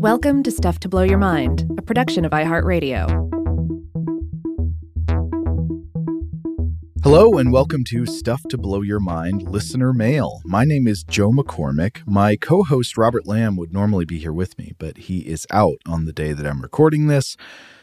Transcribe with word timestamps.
Welcome 0.00 0.44
to 0.44 0.52
Stuff 0.52 0.78
to 0.80 0.88
Blow 0.88 1.02
Your 1.02 1.18
Mind, 1.18 1.68
a 1.76 1.82
production 1.82 2.24
of 2.24 2.30
iHeartRadio. 2.30 3.08
Hello, 7.02 7.36
and 7.36 7.50
welcome 7.52 7.82
to 7.82 8.06
Stuff 8.06 8.40
to 8.50 8.56
Blow 8.56 8.80
Your 8.80 9.00
Mind 9.00 9.42
Listener 9.42 9.92
Mail. 9.92 10.40
My 10.44 10.64
name 10.64 10.86
is 10.86 11.02
Joe 11.02 11.32
McCormick. 11.32 12.06
My 12.06 12.36
co 12.36 12.62
host 12.62 12.96
Robert 12.96 13.26
Lamb 13.26 13.56
would 13.56 13.72
normally 13.72 14.04
be 14.04 14.20
here 14.20 14.32
with 14.32 14.56
me, 14.56 14.72
but 14.78 14.98
he 14.98 15.18
is 15.26 15.48
out 15.50 15.78
on 15.84 16.04
the 16.04 16.12
day 16.12 16.32
that 16.32 16.46
I'm 16.46 16.62
recording 16.62 17.08
this. 17.08 17.36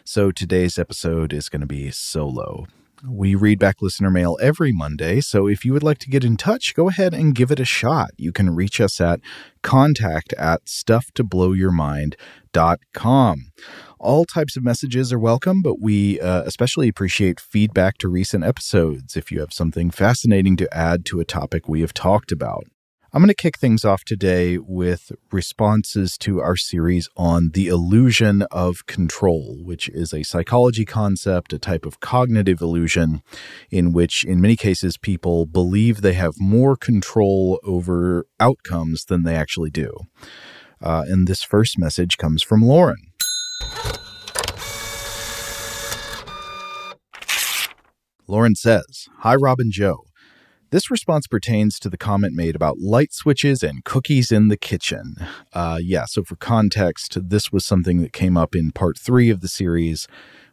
So 0.05 0.31
today's 0.31 0.79
episode 0.79 1.33
is 1.33 1.49
going 1.49 1.61
to 1.61 1.67
be 1.67 1.91
solo. 1.91 2.65
We 3.07 3.35
read 3.35 3.59
back 3.59 3.81
listener 3.81 4.09
mail 4.09 4.37
every 4.41 4.71
Monday, 4.71 5.21
so 5.21 5.47
if 5.47 5.63
you 5.63 5.73
would 5.73 5.83
like 5.83 5.99
to 5.99 6.09
get 6.09 6.23
in 6.23 6.37
touch, 6.37 6.73
go 6.73 6.89
ahead 6.89 7.13
and 7.13 7.35
give 7.35 7.51
it 7.51 7.59
a 7.59 7.65
shot. 7.65 8.09
You 8.17 8.31
can 8.31 8.55
reach 8.55 8.81
us 8.81 8.99
at 8.99 9.19
contact 9.61 10.33
at 10.33 10.65
stufftoblowyourmind.com. 10.65 13.51
All 13.99 14.25
types 14.25 14.57
of 14.57 14.63
messages 14.63 15.13
are 15.13 15.19
welcome, 15.19 15.61
but 15.61 15.79
we 15.79 16.19
uh, 16.19 16.41
especially 16.43 16.87
appreciate 16.87 17.39
feedback 17.39 17.99
to 17.99 18.07
recent 18.07 18.43
episodes 18.43 19.15
if 19.15 19.31
you 19.31 19.39
have 19.39 19.53
something 19.53 19.91
fascinating 19.91 20.57
to 20.57 20.75
add 20.75 21.05
to 21.05 21.19
a 21.19 21.25
topic 21.25 21.67
we 21.67 21.81
have 21.81 21.93
talked 21.93 22.31
about. 22.31 22.65
I'm 23.15 23.21
going 23.21 23.29
to 23.29 23.33
kick 23.33 23.57
things 23.57 23.85
off 23.85 24.03
today 24.03 24.57
with 24.57 25.13
responses 25.31 26.17
to 26.17 26.41
our 26.41 26.57
series 26.57 27.07
on 27.15 27.51
the 27.53 27.69
illusion 27.69 28.41
of 28.51 28.87
control, 28.87 29.57
which 29.63 29.87
is 29.87 30.13
a 30.13 30.23
psychology 30.23 30.83
concept, 30.83 31.53
a 31.53 31.57
type 31.57 31.85
of 31.85 32.01
cognitive 32.01 32.59
illusion 32.59 33.23
in 33.71 33.93
which, 33.93 34.25
in 34.25 34.41
many 34.41 34.57
cases, 34.57 34.97
people 34.97 35.45
believe 35.45 36.01
they 36.01 36.11
have 36.11 36.33
more 36.41 36.75
control 36.75 37.57
over 37.63 38.25
outcomes 38.37 39.05
than 39.05 39.23
they 39.23 39.37
actually 39.37 39.69
do. 39.69 39.93
Uh, 40.81 41.05
and 41.07 41.25
this 41.25 41.41
first 41.41 41.79
message 41.79 42.17
comes 42.17 42.43
from 42.43 42.63
Lauren. 42.63 43.13
Lauren 48.27 48.55
says, 48.55 49.07
Hi, 49.19 49.35
Robin 49.35 49.71
Joe. 49.71 50.03
This 50.75 50.91
response 50.91 51.25
pertains 51.25 51.79
to 51.79 51.89
the 51.89 51.95
comment 51.95 52.33
made 52.33 52.53
about 52.53 52.79
light 52.79 53.13
switches 53.13 53.63
and 53.63 53.85
cookies 53.85 54.29
in 54.29 54.49
the 54.49 54.57
kitchen. 54.57 55.15
Uh, 55.53 55.79
yeah, 55.81 56.03
so 56.03 56.21
for 56.21 56.35
context, 56.35 57.17
this 57.29 57.49
was 57.49 57.65
something 57.65 58.01
that 58.01 58.11
came 58.11 58.35
up 58.35 58.53
in 58.53 58.73
part 58.73 58.99
three 58.99 59.29
of 59.29 59.39
the 59.39 59.47
series 59.47 60.05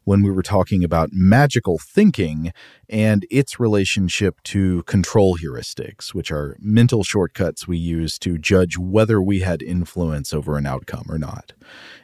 when 0.04 0.22
we 0.22 0.30
were 0.30 0.44
talking 0.44 0.84
about 0.84 1.08
magical 1.10 1.76
thinking 1.76 2.52
and 2.88 3.26
its 3.32 3.58
relationship 3.58 4.40
to 4.44 4.84
control 4.84 5.38
heuristics, 5.38 6.14
which 6.14 6.30
are 6.30 6.56
mental 6.60 7.02
shortcuts 7.02 7.66
we 7.66 7.76
use 7.76 8.16
to 8.20 8.38
judge 8.38 8.78
whether 8.78 9.20
we 9.20 9.40
had 9.40 9.60
influence 9.60 10.32
over 10.32 10.56
an 10.56 10.66
outcome 10.66 11.06
or 11.08 11.18
not. 11.18 11.52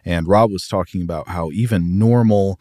And 0.04 0.26
Rob 0.26 0.50
was 0.50 0.66
talking 0.66 1.02
about 1.02 1.28
how 1.28 1.52
even 1.52 2.00
normal 2.00 2.58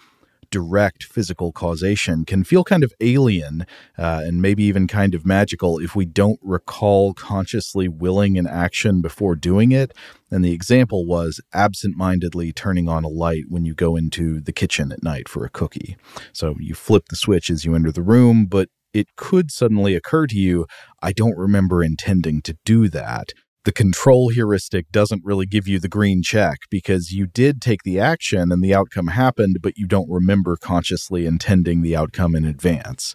direct 0.50 1.04
physical 1.04 1.52
causation 1.52 2.26
can 2.26 2.44
feel 2.44 2.64
kind 2.64 2.84
of 2.84 2.94
alien 3.02 3.66
uh, 3.98 4.22
and 4.26 4.42
maybe 4.42 4.64
even 4.64 4.88
kind 4.88 5.14
of 5.14 5.26
magical 5.26 5.80
if 5.80 5.96
we 5.96 6.06
don't 6.06 6.40
recall 6.42 7.14
consciously 7.14 7.88
willing 7.88 8.38
an 8.38 8.48
action 8.48 9.02
before 9.02 9.36
doing 9.36 9.72
it. 9.72 9.94
And 10.30 10.44
the 10.44 10.54
example 10.54 11.06
was 11.06 11.40
absent 11.54 11.96
mindedly 11.96 12.52
turning 12.52 12.90
on 12.90 13.04
a 13.04 13.10
light 13.10 13.46
when 13.48 13.66
you 13.66 13.74
go 13.74 13.96
into 13.96 14.42
the 14.42 14.52
kitchen 14.52 14.92
at 14.92 15.04
night 15.04 15.30
for 15.30 15.46
a 15.46 15.50
cookie. 15.50 15.98
So 16.34 16.56
you 16.60 16.76
flip 16.76 17.06
the 17.10 17.16
switch 17.16 17.50
as 17.50 17.66
you 17.66 17.76
enter 17.76 17.92
the 17.92 18.02
room, 18.02 18.46
but 18.46 18.70
it 18.94 19.16
could 19.16 19.52
suddenly 19.52 19.96
occur 19.96 20.26
to 20.28 20.36
you, 20.36 20.66
I 21.02 21.12
don't 21.12 21.38
remember 21.38 21.84
intending 21.84 22.42
to 22.44 22.58
do 22.66 22.90
that 22.90 23.34
the 23.68 23.74
control 23.74 24.30
heuristic 24.30 24.90
doesn't 24.94 25.26
really 25.26 25.46
give 25.46 25.68
you 25.68 25.78
the 25.78 25.90
green 25.90 26.24
check 26.24 26.60
because 26.70 27.12
you 27.12 27.28
did 27.28 27.62
take 27.62 27.84
the 27.84 28.00
action 28.00 28.50
and 28.50 28.64
the 28.64 28.74
outcome 28.74 29.08
happened, 29.08 29.58
but 29.62 29.78
you 29.78 29.86
don't 29.86 30.10
remember 30.10 30.56
consciously 30.56 31.26
intending 31.26 31.82
the 31.82 31.94
outcome 31.94 32.34
in 32.34 32.46
advance. 32.46 33.14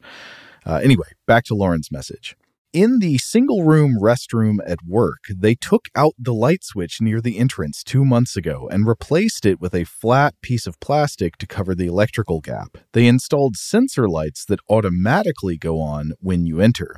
Uh, 0.66 0.74
anyway, 0.74 1.06
back 1.26 1.44
to 1.44 1.54
Lauren's 1.54 1.91
message. 1.91 2.36
In 2.74 2.98
the 2.98 3.16
single 3.16 3.64
room 3.64 3.96
restroom 3.98 4.58
at 4.66 4.84
work, 4.86 5.20
they 5.34 5.54
took 5.54 5.86
out 5.96 6.12
the 6.18 6.34
light 6.34 6.64
switch 6.64 7.00
near 7.00 7.22
the 7.22 7.38
entrance 7.38 7.82
two 7.82 8.04
months 8.04 8.36
ago 8.36 8.68
and 8.70 8.86
replaced 8.86 9.46
it 9.46 9.58
with 9.58 9.74
a 9.74 9.84
flat 9.84 10.34
piece 10.42 10.66
of 10.66 10.78
plastic 10.80 11.38
to 11.38 11.46
cover 11.46 11.74
the 11.74 11.86
electrical 11.86 12.41
gap. 12.42 12.76
They 12.92 13.06
installed 13.06 13.56
sensor 13.56 14.06
lights 14.06 14.44
that 14.44 14.60
automatically 14.68 15.56
go 15.56 15.80
on 15.80 16.12
when 16.20 16.44
you 16.44 16.60
enter. 16.60 16.96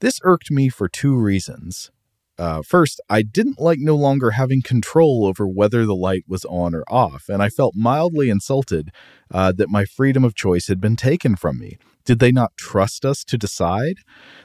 This 0.00 0.18
irked 0.22 0.50
me 0.50 0.70
for 0.70 0.88
two 0.88 1.14
reasons. 1.14 1.90
Uh, 2.38 2.62
first, 2.62 3.00
I 3.08 3.22
didn't 3.22 3.60
like 3.60 3.78
no 3.80 3.96
longer 3.96 4.32
having 4.32 4.60
control 4.62 5.24
over 5.24 5.46
whether 5.46 5.86
the 5.86 5.94
light 5.94 6.24
was 6.28 6.44
on 6.44 6.74
or 6.74 6.84
off, 6.88 7.28
and 7.28 7.42
I 7.42 7.48
felt 7.48 7.74
mildly 7.74 8.28
insulted 8.28 8.90
uh, 9.32 9.52
that 9.56 9.70
my 9.70 9.84
freedom 9.84 10.24
of 10.24 10.34
choice 10.34 10.68
had 10.68 10.80
been 10.80 10.96
taken 10.96 11.36
from 11.36 11.58
me. 11.58 11.78
Did 12.04 12.20
they 12.20 12.30
not 12.30 12.56
trust 12.56 13.04
us 13.04 13.24
to 13.24 13.36
decide? 13.36 13.96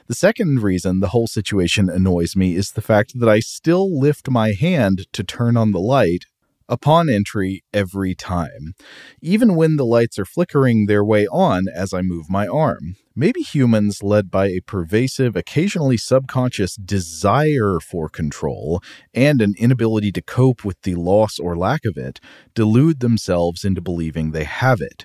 The 0.08 0.14
second 0.14 0.62
reason 0.62 0.98
the 0.98 1.08
whole 1.08 1.28
situation 1.28 1.88
annoys 1.88 2.34
me 2.34 2.56
is 2.56 2.72
the 2.72 2.80
fact 2.80 3.20
that 3.20 3.28
I 3.28 3.38
still 3.38 4.00
lift 4.00 4.28
my 4.28 4.52
hand 4.52 5.06
to 5.12 5.22
turn 5.22 5.56
on 5.56 5.70
the 5.70 5.78
light 5.78 6.24
upon 6.72 7.10
entry 7.10 7.62
every 7.74 8.14
time, 8.14 8.72
even 9.20 9.54
when 9.54 9.76
the 9.76 9.84
lights 9.84 10.18
are 10.18 10.24
flickering 10.24 10.86
their 10.86 11.04
way 11.04 11.26
on 11.26 11.66
as 11.68 11.92
I 11.92 12.00
move 12.00 12.30
my 12.30 12.46
arm. 12.46 12.96
Maybe 13.14 13.42
humans, 13.42 14.02
led 14.02 14.30
by 14.30 14.46
a 14.46 14.60
pervasive, 14.60 15.36
occasionally 15.36 15.98
subconscious 15.98 16.74
desire 16.76 17.78
for 17.78 18.08
control 18.08 18.82
and 19.12 19.42
an 19.42 19.52
inability 19.58 20.12
to 20.12 20.22
cope 20.22 20.64
with 20.64 20.80
the 20.80 20.94
loss 20.94 21.38
or 21.38 21.58
lack 21.58 21.84
of 21.84 21.98
it, 21.98 22.20
delude 22.54 23.00
themselves 23.00 23.66
into 23.66 23.82
believing 23.82 24.30
they 24.30 24.44
have 24.44 24.80
it. 24.80 25.04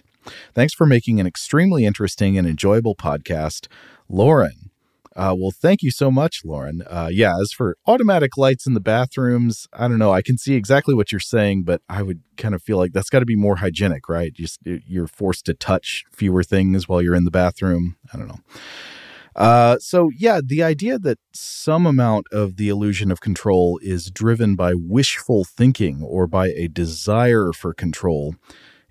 Thanks 0.56 0.74
for 0.74 0.86
making 0.86 1.20
an 1.20 1.28
extremely 1.28 1.86
interesting 1.86 2.38
and 2.38 2.48
enjoyable 2.48 2.96
podcast. 2.96 3.68
Lauren, 4.08 4.72
uh, 5.18 5.36
well, 5.36 5.52
thank 5.52 5.82
you 5.82 5.90
so 5.90 6.12
much, 6.12 6.46
Lauren. 6.46 6.84
Uh, 6.86 7.10
yeah, 7.12 7.34
as 7.42 7.52
for 7.52 7.76
automatic 7.88 8.38
lights 8.38 8.68
in 8.68 8.76
the 8.76 8.80
bathrooms, 8.80 9.68
I 9.74 9.88
don't 9.88 9.98
know. 9.98 10.14
I 10.14 10.22
can 10.22 10.38
see 10.38 10.54
exactly 10.54 10.94
what 10.94 11.12
you're 11.12 11.20
saying, 11.20 11.64
but 11.64 11.82
I 11.90 12.04
would 12.04 12.22
kind 12.38 12.54
of 12.54 12.62
feel 12.62 12.78
like 12.78 12.94
that's 12.94 13.10
got 13.10 13.20
to 13.20 13.26
be 13.26 13.36
more 13.36 13.56
hygienic, 13.56 14.08
right? 14.08 14.32
Just 14.32 14.60
you're 14.64 15.08
forced 15.08 15.46
to 15.48 15.56
touch 15.56 16.06
fewer 16.12 16.44
things 16.44 16.88
while 16.88 17.02
you're 17.02 17.16
in 17.16 17.26
the 17.26 17.32
bathroom. 17.32 17.98
I 18.14 18.18
don't 18.18 18.28
know. 18.28 18.40
Uh, 19.36 19.80
so, 19.80 20.12
yeah, 20.16 20.40
the 20.44 20.62
idea 20.62 21.00
that 21.00 21.18
some 21.34 21.88
amount 21.88 22.28
of 22.32 22.58
the 22.58 22.70
illusion 22.70 23.12
of 23.12 23.20
control 23.20 23.80
is 23.82 24.12
driven 24.12 24.56
by 24.56 24.74
wishful 24.76 25.46
thinking 25.46 26.04
or 26.04 26.28
by 26.28 26.50
a 26.50 26.68
desire 26.68 27.52
for 27.54 27.74
control 27.74 28.36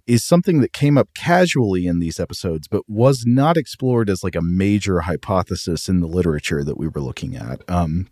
is 0.06 0.24
something 0.24 0.60
that 0.60 0.72
came 0.72 0.96
up 0.96 1.08
casually 1.14 1.86
in 1.86 1.98
these 1.98 2.20
episodes, 2.20 2.68
but 2.68 2.82
was 2.88 3.24
not 3.26 3.56
explored 3.56 4.08
as 4.08 4.22
like 4.22 4.36
a 4.36 4.42
major 4.42 5.00
hypothesis 5.00 5.88
in 5.88 6.00
the 6.00 6.06
literature 6.06 6.62
that 6.62 6.78
we 6.78 6.86
were 6.86 7.00
looking 7.00 7.36
at. 7.36 7.60
Um, 7.68 8.08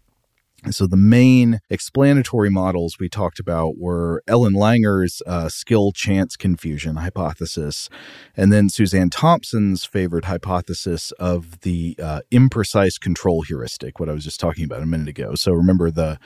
so 0.71 0.87
the 0.87 0.97
main 0.97 1.61
explanatory 1.69 2.49
models 2.49 2.97
we 2.99 3.09
talked 3.09 3.39
about 3.39 3.77
were 3.77 4.23
Ellen 4.27 4.55
Langer's 4.55 5.21
uh, 5.27 5.49
skill 5.49 5.93
chance 5.93 6.37
confusion 6.37 6.97
hypothesis, 6.97 7.91
and 8.37 8.53
then 8.53 8.71
Suzanne 8.71 9.11
Thompson's 9.11 9.85
favorite 9.85 10.25
hypothesis 10.25 11.13
of 11.13 11.61
the 11.61 11.97
uh, 12.03 12.21
imprecise 12.33 12.99
control 12.99 13.43
heuristic, 13.43 14.01
what 14.01 14.09
I 14.09 14.13
was 14.13 14.25
just 14.25 14.41
talking 14.41 14.65
about 14.65 14.83
a 14.83 14.87
minute 14.87 15.09
ago. 15.09 15.35
So 15.35 15.53
remember 15.53 15.91
the 15.91 16.19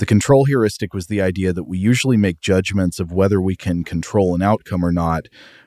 the 0.00 0.06
control 0.06 0.46
heuristic 0.46 0.94
was 0.94 1.08
the 1.08 1.20
idea 1.20 1.52
that 1.52 1.64
we 1.64 1.76
usually 1.76 2.16
make 2.16 2.40
judgments 2.40 3.00
of 3.00 3.12
whether 3.12 3.38
we 3.38 3.54
can 3.54 3.84
control 3.84 4.34
an 4.34 4.40
outcome 4.40 4.82
or 4.82 4.90
not 4.90 5.26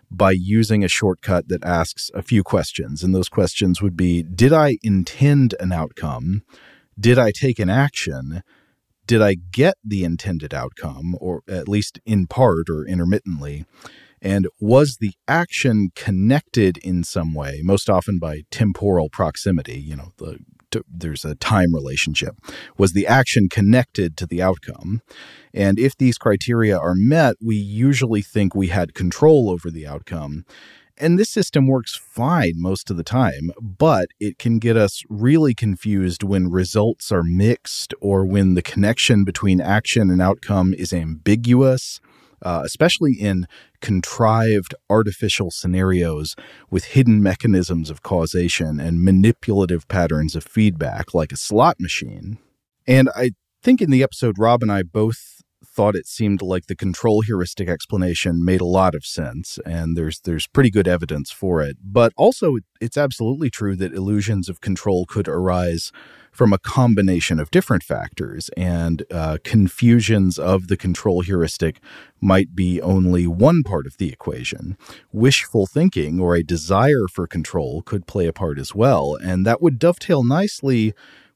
by 0.10 0.32
using 0.32 0.84
a 0.84 0.88
shortcut 0.88 1.50
that 1.50 1.64
asks 1.64 2.10
a 2.16 2.24
few 2.24 2.44
questions. 2.44 3.04
And 3.04 3.14
those 3.14 3.30
questions 3.30 3.80
would 3.80 3.96
be 3.96 4.24
Did 4.24 4.52
I 4.52 4.78
intend 4.82 5.54
an 5.60 5.72
outcome? 5.72 6.42
Did 7.00 7.20
I 7.20 7.32
take 7.32 7.60
an 7.60 7.70
action? 7.70 8.42
Did 9.06 9.22
I 9.22 9.36
get 9.36 9.76
the 9.84 10.04
intended 10.04 10.52
outcome, 10.52 11.16
or 11.20 11.42
at 11.48 11.68
least 11.68 12.00
in 12.04 12.26
part 12.26 12.70
or 12.72 12.88
intermittently? 12.88 13.66
And 14.20 14.48
was 14.60 14.98
the 15.00 15.14
action 15.28 15.92
connected 15.96 16.78
in 16.78 17.04
some 17.04 17.36
way, 17.36 17.60
most 17.62 17.88
often 17.88 18.18
by 18.18 18.46
temporal 18.50 19.10
proximity? 19.10 19.80
You 19.80 19.96
know, 19.98 20.10
the 20.18 20.40
to, 20.74 20.84
there's 20.88 21.26
a 21.26 21.36
time 21.36 21.74
relationship. 21.74 22.36
Was 22.78 22.94
the 22.94 23.08
action 23.08 23.50
connected 23.50 24.18
to 24.18 24.28
the 24.28 24.42
outcome? 24.42 25.02
And 25.54 25.80
if 25.80 25.98
these 25.98 26.18
criteria 26.18 26.78
are 26.78 26.96
met, 26.96 27.36
we 27.42 27.56
usually 27.56 28.22
think 28.22 28.54
we 28.54 28.68
had 28.68 28.94
control 28.94 29.50
over 29.50 29.72
the 29.72 29.88
outcome. 29.88 30.46
And 30.98 31.18
this 31.18 31.30
system 31.30 31.68
works 31.68 31.96
fine 31.96 32.54
most 32.58 32.92
of 32.92 32.98
the 32.98 33.04
time, 33.04 33.52
but 33.60 34.10
it 34.20 34.38
can 34.38 34.60
get 34.60 34.78
us 34.78 35.02
really 35.10 35.56
confused 35.56 36.22
when 36.22 36.52
results 36.52 37.12
are 37.12 37.24
mixed 37.24 37.96
or 38.00 38.26
when 38.26 38.54
the 38.54 38.62
connection 38.62 39.24
between 39.24 39.60
action 39.60 40.12
and 40.12 40.22
outcome 40.22 40.74
is 40.74 40.94
ambiguous 40.94 42.00
uh, 42.44 42.62
especially 42.66 43.14
in 43.14 43.48
contrived 43.84 44.74
artificial 44.90 45.52
scenarios 45.52 46.38
with 46.72 46.86
hidden 46.86 47.22
mechanisms 47.22 47.90
of 47.90 48.02
causation 48.02 48.80
and 48.80 49.04
manipulative 49.04 49.86
patterns 49.90 50.38
of 50.38 50.44
feedback, 50.46 51.14
like 51.14 51.34
a 51.34 51.38
slot 51.38 51.76
machine. 51.82 52.38
And 52.88 53.10
I 53.14 53.32
think 53.62 53.82
in 53.82 53.92
the 53.92 54.02
episode, 54.02 54.40
Rob 54.40 54.64
and 54.64 54.72
I 54.72 54.84
both 54.84 55.33
thought 55.74 55.96
it 55.96 56.08
seemed 56.08 56.42
like 56.42 56.68
the 56.68 56.76
control 56.76 57.22
heuristic 57.22 57.68
explanation 57.68 58.44
made 58.44 58.62
a 58.62 58.66
lot 58.66 58.94
of 58.96 59.06
sense 59.06 59.60
and 59.66 59.98
there's 59.98 60.20
there's 60.22 60.48
pretty 60.48 60.70
good 60.70 60.88
evidence 60.88 61.32
for 61.32 61.62
it 61.62 61.78
but 61.84 62.14
also 62.16 62.58
it's 62.80 62.98
absolutely 62.98 63.50
true 63.50 63.76
that 63.76 63.94
illusions 63.94 64.50
of 64.50 64.62
control 64.62 65.06
could 65.06 65.28
arise 65.28 65.92
from 66.34 66.52
a 66.52 66.58
combination 66.58 67.40
of 67.40 67.52
different 67.52 67.84
factors, 67.84 68.50
and 68.58 69.04
uh, 69.12 69.38
confusions 69.44 70.40
of 70.40 70.68
the 70.68 70.76
control 70.76 71.22
heuristic 71.22 71.80
might 72.20 72.56
be 72.56 72.82
only 72.82 73.28
one 73.28 73.64
part 73.64 73.86
of 73.86 73.98
the 73.98 74.12
equation. 74.12 74.76
Wishful 75.12 75.68
thinking 75.68 76.20
or 76.20 76.36
a 76.36 76.44
desire 76.44 77.08
for 77.08 77.28
control 77.28 77.84
could 77.84 78.08
play 78.08 78.26
a 78.26 78.34
part 78.34 78.58
as 78.58 78.74
well, 78.74 79.16
and 79.24 79.46
that 79.46 79.62
would 79.62 79.78
dovetail 79.78 80.24
nicely 80.24 80.94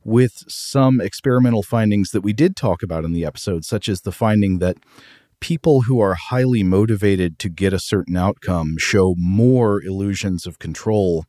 with 0.07 0.45
some 0.47 1.01
experimental 1.01 1.61
findings 1.61 2.11
that 2.11 2.21
we 2.21 2.31
did 2.31 2.55
talk 2.55 2.81
about 2.81 3.03
in 3.03 3.11
the 3.11 3.25
episode, 3.25 3.65
such 3.65 3.89
as 3.89 4.01
the 4.01 4.11
finding 4.11 4.59
that 4.59 4.77
people 5.41 5.81
who 5.81 5.99
are 5.99 6.13
highly 6.15 6.63
motivated 6.63 7.37
to 7.37 7.49
get 7.49 7.73
a 7.73 7.79
certain 7.79 8.15
outcome 8.15 8.77
show 8.77 9.15
more 9.17 9.83
illusions 9.83 10.47
of 10.47 10.59
control 10.59 11.25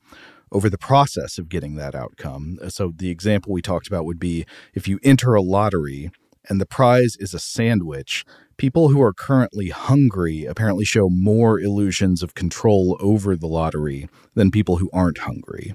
over 0.53 0.71
the 0.71 0.79
process 0.79 1.39
of 1.39 1.49
getting 1.49 1.75
that 1.75 1.97
outcome. 1.97 2.57
So, 2.69 2.93
the 2.97 3.11
example 3.11 3.53
we 3.53 3.63
talked 3.63 3.89
about 3.89 4.05
would 4.05 4.21
be 4.21 4.47
if 4.73 4.87
you 4.87 5.01
enter 5.03 5.35
a 5.35 5.43
lottery 5.43 6.13
and 6.49 6.61
the 6.61 6.65
prize 6.65 7.17
is 7.19 7.35
a 7.35 7.41
sandwich, 7.41 8.25
people 8.59 8.89
who 8.89 9.01
are 9.01 9.15
currently 9.15 9.71
hungry 9.71 10.45
apparently 10.45 10.85
show 10.85 11.09
more 11.09 11.59
illusions 11.59 12.23
of 12.23 12.35
control 12.35 12.97
over 13.01 13.37
the 13.37 13.47
lottery 13.47 14.09
than 14.35 14.51
people 14.51 14.77
who 14.77 14.91
aren't 14.93 15.19
hungry. 15.19 15.75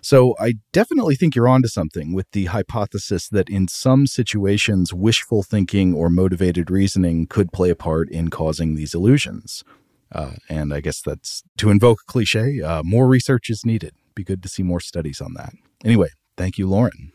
So, 0.00 0.34
I 0.38 0.54
definitely 0.72 1.16
think 1.16 1.34
you're 1.34 1.48
onto 1.48 1.68
something 1.68 2.12
with 2.12 2.30
the 2.32 2.46
hypothesis 2.46 3.28
that 3.30 3.48
in 3.48 3.66
some 3.66 4.06
situations, 4.06 4.92
wishful 4.92 5.42
thinking 5.42 5.94
or 5.94 6.10
motivated 6.10 6.70
reasoning 6.70 7.26
could 7.26 7.52
play 7.52 7.70
a 7.70 7.76
part 7.76 8.10
in 8.10 8.28
causing 8.28 8.74
these 8.74 8.94
illusions. 8.94 9.64
Uh, 10.12 10.32
and 10.48 10.72
I 10.72 10.80
guess 10.80 11.02
that's 11.02 11.42
to 11.58 11.70
invoke 11.70 12.00
a 12.02 12.10
cliche, 12.10 12.60
uh, 12.62 12.82
more 12.84 13.06
research 13.06 13.50
is 13.50 13.64
needed. 13.64 13.94
Be 14.14 14.24
good 14.24 14.42
to 14.42 14.48
see 14.48 14.62
more 14.62 14.80
studies 14.80 15.20
on 15.20 15.34
that. 15.34 15.52
Anyway, 15.84 16.08
thank 16.36 16.58
you, 16.58 16.68
Lauren. 16.68 17.12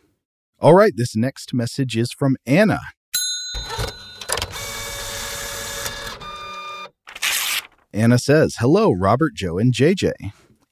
All 0.59 0.75
right, 0.75 0.93
this 0.95 1.15
next 1.15 1.53
message 1.53 1.97
is 1.97 2.11
from 2.11 2.37
Anna. 2.45 2.79
Anna 7.93 8.17
says, 8.17 8.55
Hello, 8.59 8.91
Robert, 8.91 9.35
Joe, 9.35 9.59
and 9.59 9.71
JJ. 9.71 10.13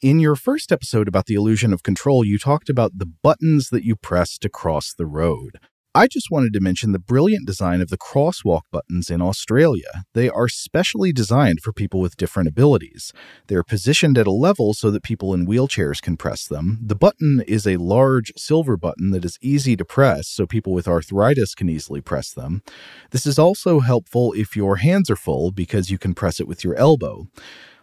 In 0.02 0.20
your 0.20 0.36
first 0.36 0.72
episode 0.72 1.08
about 1.08 1.28
the 1.28 1.36
illusion 1.36 1.72
of 1.72 1.84
control, 1.84 2.26
you 2.26 2.40
talked 2.40 2.68
about 2.68 2.98
the 2.98 3.06
buttons 3.06 3.70
that 3.70 3.86
you 3.86 3.96
press 3.96 4.40
to 4.40 4.50
cross 4.50 4.92
the 4.92 5.06
road. 5.06 5.60
I 5.94 6.08
just 6.08 6.32
wanted 6.32 6.54
to 6.54 6.62
mention 6.62 6.94
the 6.94 7.00
brilliant 7.00 7.46
design 7.46 7.82
of 7.82 7.90
the 7.90 7.98
crosswalk 7.98 8.62
buttons 8.72 9.10
in 9.10 9.22
Australia. 9.22 10.06
They 10.14 10.30
are 10.30 10.48
specially 10.48 11.12
designed 11.12 11.60
for 11.62 11.74
people 11.74 12.00
with 12.00 12.16
different 12.16 12.48
abilities. 12.48 13.12
They're 13.48 13.62
positioned 13.62 14.18
at 14.18 14.26
a 14.26 14.32
level 14.32 14.74
so 14.74 14.90
that 14.90 15.04
people 15.04 15.34
in 15.34 15.46
wheelchairs 15.46 16.02
can 16.02 16.16
press 16.16 16.48
them. 16.48 16.80
The 16.82 16.96
button 16.96 17.44
is 17.46 17.68
a 17.68 17.76
large 17.76 18.32
silver 18.38 18.78
button 18.78 19.12
that 19.12 19.26
is 19.26 19.38
easy 19.42 19.76
to 19.76 19.84
press 19.84 20.30
so 20.30 20.48
people 20.48 20.72
with 20.72 20.88
arthritis 20.88 21.54
can 21.54 21.68
easily 21.68 22.00
press 22.00 22.32
them. 22.32 22.64
This 23.10 23.26
is 23.26 23.38
also 23.38 23.82
helpful 23.82 24.32
if 24.32 24.56
your 24.56 24.78
hands 24.78 25.10
are 25.10 25.18
full 25.18 25.52
because 25.52 25.92
you 25.92 25.98
can 25.98 26.14
press 26.14 26.40
it 26.40 26.48
with 26.48 26.64
your 26.64 26.76
elbow. 26.76 27.28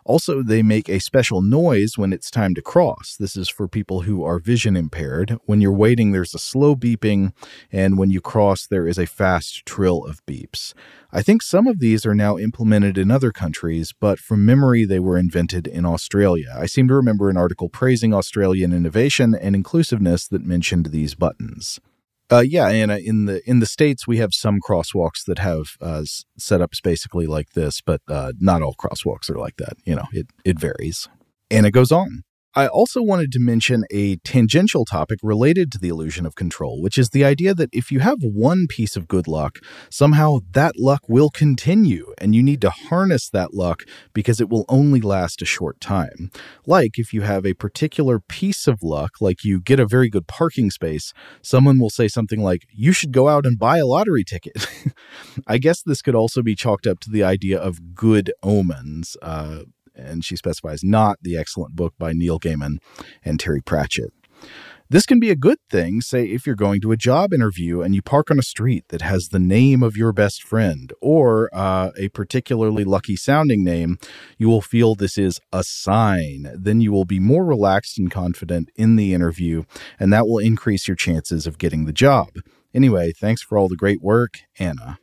Also, 0.09 0.43
they 0.43 0.63
make 0.63 0.89
a 0.89 1.01
special 1.01 1.43
noise 1.43 1.99
when 1.99 2.15
it's 2.15 2.31
time 2.31 2.55
to 2.55 2.63
cross. 2.63 3.15
This 3.21 3.37
is 3.37 3.51
for 3.51 3.69
people 3.69 4.01
who 4.01 4.25
are 4.25 4.39
vision 4.39 4.75
impaired. 4.75 5.37
When 5.45 5.61
you're 5.61 5.71
waiting, 5.71 6.13
there's 6.13 6.35
a 6.35 6.39
slow 6.39 6.75
beeping, 6.75 7.35
and 7.71 7.99
when 7.99 8.11
you 8.11 8.23
cross, 8.23 8.67
there 8.67 8.89
is 8.89 8.97
a 8.97 9.05
fast 9.05 9.67
trill 9.67 10.07
of 10.07 10.25
beeps. 10.25 10.73
I 11.13 11.21
think 11.21 11.43
some 11.43 11.67
of 11.67 11.79
these 11.79 12.07
are 12.07 12.15
now 12.15 12.39
implemented 12.39 12.97
in 12.97 13.11
other 13.11 13.33
countries, 13.33 13.93
but 13.93 14.19
from 14.19 14.47
memory, 14.47 14.87
they 14.87 14.99
were 14.99 15.19
invented 15.19 15.67
in 15.67 15.85
Australia. 15.85 16.57
I 16.59 16.65
seem 16.65 16.89
to 16.89 16.95
remember 16.95 17.29
an 17.29 17.37
article 17.37 17.69
praising 17.69 18.15
Australian 18.15 18.73
innovation 18.73 19.35
and 19.35 19.55
inclusiveness 19.55 20.27
that 20.29 20.43
mentioned 20.43 20.87
these 20.87 21.15
buttons. 21.15 21.81
Uh, 22.31 22.41
yeah, 22.41 22.69
and 22.69 22.91
uh, 22.91 22.97
in 22.97 23.25
the 23.25 23.49
in 23.49 23.61
the 23.61 23.67
states 23.67 24.07
we 24.07 24.19
have 24.19 24.35
some 24.35 24.59
crosswalks 24.61 25.25
that 25.27 25.39
have 25.39 25.77
uh, 25.81 26.03
setups 26.39 26.83
basically 26.83 27.27
like 27.27 27.51
this, 27.53 27.81
but 27.81 28.03
uh, 28.09 28.33
not 28.39 28.61
all 28.63 28.75
crosswalks 28.75 29.31
are 29.31 29.39
like 29.39 29.57
that. 29.57 29.79
You 29.85 29.97
know, 29.97 30.05
it 30.13 30.27
it 30.45 30.59
varies, 30.59 31.09
and 31.51 31.65
it 31.65 31.71
goes 31.71 31.91
on. 31.91 32.25
I 32.59 32.67
also 32.67 33.01
wanted 33.01 33.31
to 33.31 33.39
mention 33.39 33.85
a 33.89 34.17
tangential 34.17 34.85
topic 34.85 35.21
related 35.23 35.71
to 35.71 35.79
the 35.79 35.91
illusion 35.91 36.27
of 36.27 36.35
control, 36.35 36.83
which 36.83 36.99
is 36.99 37.11
the 37.11 37.25
idea 37.25 37.55
that 37.55 37.69
if 37.73 37.93
you 37.93 38.01
have 38.01 38.19
one 38.21 38.67
piece 38.69 38.97
of 38.97 39.07
good 39.07 39.29
luck, 39.29 39.61
somehow 39.93 40.39
that 40.51 40.73
luck 40.77 41.03
will 41.09 41.31
continue, 41.31 42.13
and 42.19 42.35
you 42.35 42.43
need 42.43 42.61
to 42.63 42.71
harness 42.71 43.31
that 43.31 43.55
luck 43.55 43.85
because 44.13 44.41
it 44.41 44.49
will 44.49 44.65
only 44.69 45.01
last 45.01 45.41
a 45.41 45.45
short 45.45 45.81
time. 45.81 46.33
Like 46.67 46.99
if 46.99 47.13
you 47.13 47.23
have 47.23 47.47
a 47.47 47.55
particular 47.55 48.19
piece 48.19 48.67
of 48.67 48.83
luck, 48.83 49.21
like 49.21 49.45
you 49.45 49.61
get 49.61 49.79
a 49.79 49.87
very 49.87 50.09
good 50.09 50.27
parking 50.27 50.73
space, 50.73 51.13
someone 51.43 51.79
will 51.79 51.91
say 51.91 52.09
something 52.09 52.43
like, 52.43 52.67
You 52.73 52.91
should 52.91 53.13
go 53.13 53.29
out 53.29 53.47
and 53.47 53.57
buy 53.57 53.79
a 53.79 53.87
lottery 53.87 54.25
ticket. 54.25 54.67
I 55.47 55.59
guess 55.59 55.81
this 55.81 56.03
could 56.03 56.17
also 56.17 56.43
be 56.43 56.57
chalked 56.57 56.89
up 56.89 56.99
to 57.01 57.11
the 57.11 57.23
idea 57.23 57.57
of 57.57 57.95
good 57.95 58.33
omens. 58.43 59.17
Uh, 59.23 59.61
and 59.99 60.25
she 60.25 60.37
specifies 60.37 60.83
not 60.83 61.19
the 61.23 61.37
excellent 61.37 61.77
book 61.77 61.95
by 61.99 62.13
Neil 62.13 62.39
Gaiman 62.39 62.79
and 63.25 63.39
Terry 63.39 63.61
Pratchett. 63.61 64.13
This 64.91 65.05
can 65.05 65.21
be 65.21 65.31
a 65.31 65.37
good 65.37 65.59
thing, 65.69 66.01
say, 66.01 66.25
if 66.25 66.47
you're 66.47 66.57
going 66.57 66.81
to 66.81 66.93
a 66.93 66.97
job 66.97 67.35
interview 67.35 67.83
and 67.83 67.95
you 67.95 68.01
park 68.01 68.31
on 68.31 68.39
a 68.39 68.43
street 68.43 68.87
that 68.89 69.03
has 69.03 69.29
the 69.29 69.39
name 69.39 69.83
of 69.83 69.99
your 69.99 70.15
best 70.15 70.43
friend 70.43 70.95
or 71.03 71.51
uh, 71.53 71.91
a 71.99 72.09
particularly 72.09 72.85
lucky 72.85 73.15
sounding 73.15 73.63
name, 73.63 73.99
you 74.39 74.49
will 74.49 74.63
feel 74.63 74.95
this 74.95 75.19
is 75.19 75.41
a 75.53 75.63
sign. 75.63 76.51
Then 76.55 76.81
you 76.81 76.91
will 76.91 77.05
be 77.05 77.21
more 77.21 77.45
relaxed 77.45 77.99
and 77.99 78.11
confident 78.11 78.71
in 78.77 78.97
the 78.97 79.13
interview, 79.13 79.65
and 80.01 80.11
that 80.11 80.27
will 80.27 80.39
increase 80.39 80.89
your 80.89 80.97
chances 80.97 81.47
of 81.47 81.59
getting 81.59 81.85
the 81.85 81.93
job. 81.93 82.29
Anyway, 82.73 83.13
thanks 83.13 83.43
for 83.43 83.59
all 83.59 83.69
the 83.69 83.77
great 83.77 84.01
work, 84.01 84.39
Anna. 84.59 84.99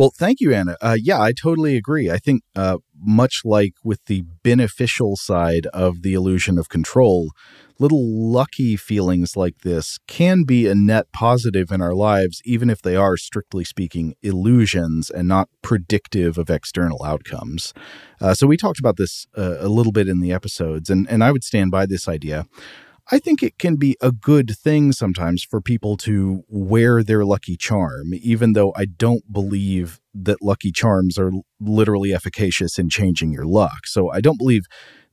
Well, 0.00 0.14
thank 0.16 0.40
you, 0.40 0.54
Anna. 0.54 0.78
Uh, 0.80 0.96
yeah, 0.98 1.20
I 1.20 1.32
totally 1.32 1.76
agree. 1.76 2.10
I 2.10 2.16
think, 2.16 2.40
uh, 2.56 2.78
much 2.98 3.42
like 3.44 3.74
with 3.84 4.02
the 4.06 4.22
beneficial 4.42 5.14
side 5.14 5.66
of 5.74 6.00
the 6.00 6.14
illusion 6.14 6.56
of 6.58 6.70
control, 6.70 7.32
little 7.78 8.02
lucky 8.02 8.78
feelings 8.78 9.36
like 9.36 9.58
this 9.58 9.98
can 10.06 10.44
be 10.44 10.66
a 10.66 10.74
net 10.74 11.12
positive 11.12 11.70
in 11.70 11.82
our 11.82 11.92
lives, 11.94 12.40
even 12.46 12.70
if 12.70 12.80
they 12.80 12.96
are, 12.96 13.18
strictly 13.18 13.62
speaking, 13.62 14.14
illusions 14.22 15.10
and 15.10 15.28
not 15.28 15.50
predictive 15.60 16.38
of 16.38 16.48
external 16.48 17.04
outcomes. 17.04 17.74
Uh, 18.22 18.32
so 18.32 18.46
we 18.46 18.56
talked 18.56 18.80
about 18.80 18.96
this 18.96 19.26
uh, 19.36 19.56
a 19.58 19.68
little 19.68 19.92
bit 19.92 20.08
in 20.08 20.20
the 20.20 20.32
episodes, 20.32 20.88
and, 20.88 21.06
and 21.10 21.22
I 21.22 21.30
would 21.30 21.44
stand 21.44 21.70
by 21.70 21.84
this 21.84 22.08
idea. 22.08 22.46
I 23.12 23.18
think 23.18 23.42
it 23.42 23.58
can 23.58 23.74
be 23.74 23.96
a 24.00 24.12
good 24.12 24.56
thing 24.56 24.92
sometimes 24.92 25.42
for 25.42 25.60
people 25.60 25.96
to 25.98 26.44
wear 26.48 27.02
their 27.02 27.24
lucky 27.24 27.56
charm, 27.56 28.14
even 28.14 28.52
though 28.52 28.72
I 28.76 28.84
don't 28.84 29.32
believe 29.32 29.98
that 30.14 30.40
lucky 30.40 30.70
charms 30.70 31.18
are 31.18 31.32
literally 31.58 32.14
efficacious 32.14 32.78
in 32.78 32.88
changing 32.88 33.32
your 33.32 33.46
luck. 33.46 33.86
So 33.86 34.10
I 34.12 34.20
don't 34.20 34.38
believe 34.38 34.62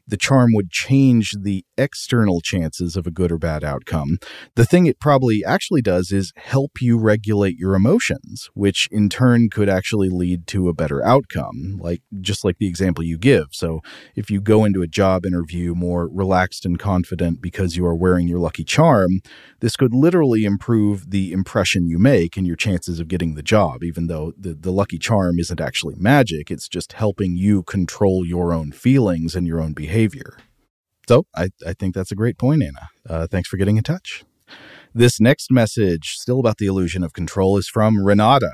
the 0.07 0.17
charm 0.17 0.53
would 0.53 0.71
change 0.71 1.33
the 1.39 1.65
external 1.77 2.41
chances 2.41 2.95
of 2.95 3.05
a 3.05 3.11
good 3.11 3.31
or 3.31 3.37
bad 3.37 3.63
outcome. 3.63 4.17
The 4.55 4.65
thing 4.65 4.85
it 4.85 4.99
probably 4.99 5.43
actually 5.45 5.81
does 5.81 6.11
is 6.11 6.31
help 6.35 6.81
you 6.81 6.97
regulate 6.97 7.57
your 7.57 7.75
emotions, 7.75 8.49
which 8.53 8.87
in 8.91 9.09
turn 9.09 9.49
could 9.49 9.69
actually 9.69 10.09
lead 10.09 10.47
to 10.47 10.69
a 10.69 10.73
better 10.73 11.05
outcome, 11.05 11.77
like 11.79 12.01
just 12.21 12.43
like 12.43 12.57
the 12.57 12.67
example 12.67 13.03
you 13.03 13.17
give. 13.17 13.47
So 13.51 13.81
if 14.15 14.31
you 14.31 14.41
go 14.41 14.65
into 14.65 14.81
a 14.81 14.87
job 14.87 15.25
interview 15.25 15.75
more 15.75 16.07
relaxed 16.07 16.65
and 16.65 16.79
confident 16.79 17.41
because 17.41 17.75
you 17.75 17.85
are 17.85 17.95
wearing 17.95 18.27
your 18.27 18.39
lucky 18.39 18.63
charm, 18.63 19.19
this 19.59 19.75
could 19.75 19.93
literally 19.93 20.45
improve 20.45 21.11
the 21.11 21.31
impression 21.31 21.87
you 21.87 21.99
make 21.99 22.37
and 22.37 22.47
your 22.47 22.55
chances 22.55 22.99
of 22.99 23.07
getting 23.07 23.35
the 23.35 23.43
job, 23.43 23.83
even 23.83 24.07
though 24.07 24.33
the, 24.37 24.53
the 24.53 24.71
lucky 24.71 24.97
charm 24.97 25.39
isn't 25.39 25.61
actually 25.61 25.95
magic. 25.97 26.49
It's 26.49 26.67
just 26.67 26.93
helping 26.93 27.35
you 27.35 27.63
control 27.63 28.25
your 28.25 28.53
own 28.53 28.71
feelings 28.71 29.35
and 29.35 29.45
your 29.45 29.59
own 29.59 29.73
behavior. 29.73 29.96
So 31.07 31.25
I, 31.35 31.49
I 31.65 31.73
think 31.73 31.95
that's 31.95 32.11
a 32.11 32.15
great 32.15 32.37
point, 32.37 32.61
Anna. 32.61 32.89
Uh, 33.09 33.27
thanks 33.27 33.49
for 33.49 33.57
getting 33.57 33.77
in 33.77 33.83
touch. 33.83 34.23
This 34.93 35.19
next 35.19 35.51
message, 35.51 36.17
still 36.17 36.39
about 36.39 36.57
the 36.57 36.65
illusion 36.65 37.03
of 37.03 37.13
control, 37.13 37.57
is 37.57 37.67
from 37.67 38.05
Renata. 38.05 38.53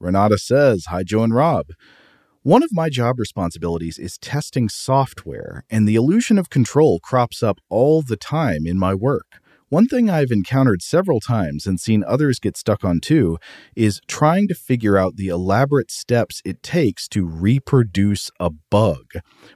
Renata 0.00 0.38
says, 0.38 0.86
Hi, 0.88 1.04
Joe 1.04 1.22
and 1.22 1.34
Rob. 1.34 1.66
One 2.42 2.64
of 2.64 2.70
my 2.72 2.88
job 2.88 3.20
responsibilities 3.20 3.98
is 3.98 4.18
testing 4.18 4.68
software, 4.68 5.64
and 5.70 5.86
the 5.86 5.94
illusion 5.94 6.38
of 6.38 6.50
control 6.50 6.98
crops 6.98 7.40
up 7.40 7.60
all 7.68 8.02
the 8.02 8.16
time 8.16 8.66
in 8.66 8.78
my 8.78 8.94
work. 8.94 9.41
One 9.72 9.86
thing 9.86 10.10
I've 10.10 10.30
encountered 10.30 10.82
several 10.82 11.18
times 11.18 11.66
and 11.66 11.80
seen 11.80 12.04
others 12.06 12.38
get 12.38 12.58
stuck 12.58 12.84
on 12.84 13.00
too 13.00 13.38
is 13.74 14.02
trying 14.06 14.46
to 14.48 14.54
figure 14.54 14.98
out 14.98 15.16
the 15.16 15.28
elaborate 15.28 15.90
steps 15.90 16.42
it 16.44 16.62
takes 16.62 17.08
to 17.08 17.24
reproduce 17.24 18.30
a 18.38 18.50
bug, 18.50 19.06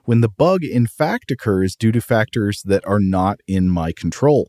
when 0.06 0.22
the 0.22 0.30
bug 0.30 0.64
in 0.64 0.86
fact 0.86 1.30
occurs 1.30 1.76
due 1.76 1.92
to 1.92 2.00
factors 2.00 2.62
that 2.64 2.82
are 2.86 2.98
not 2.98 3.40
in 3.46 3.68
my 3.68 3.92
control. 3.92 4.48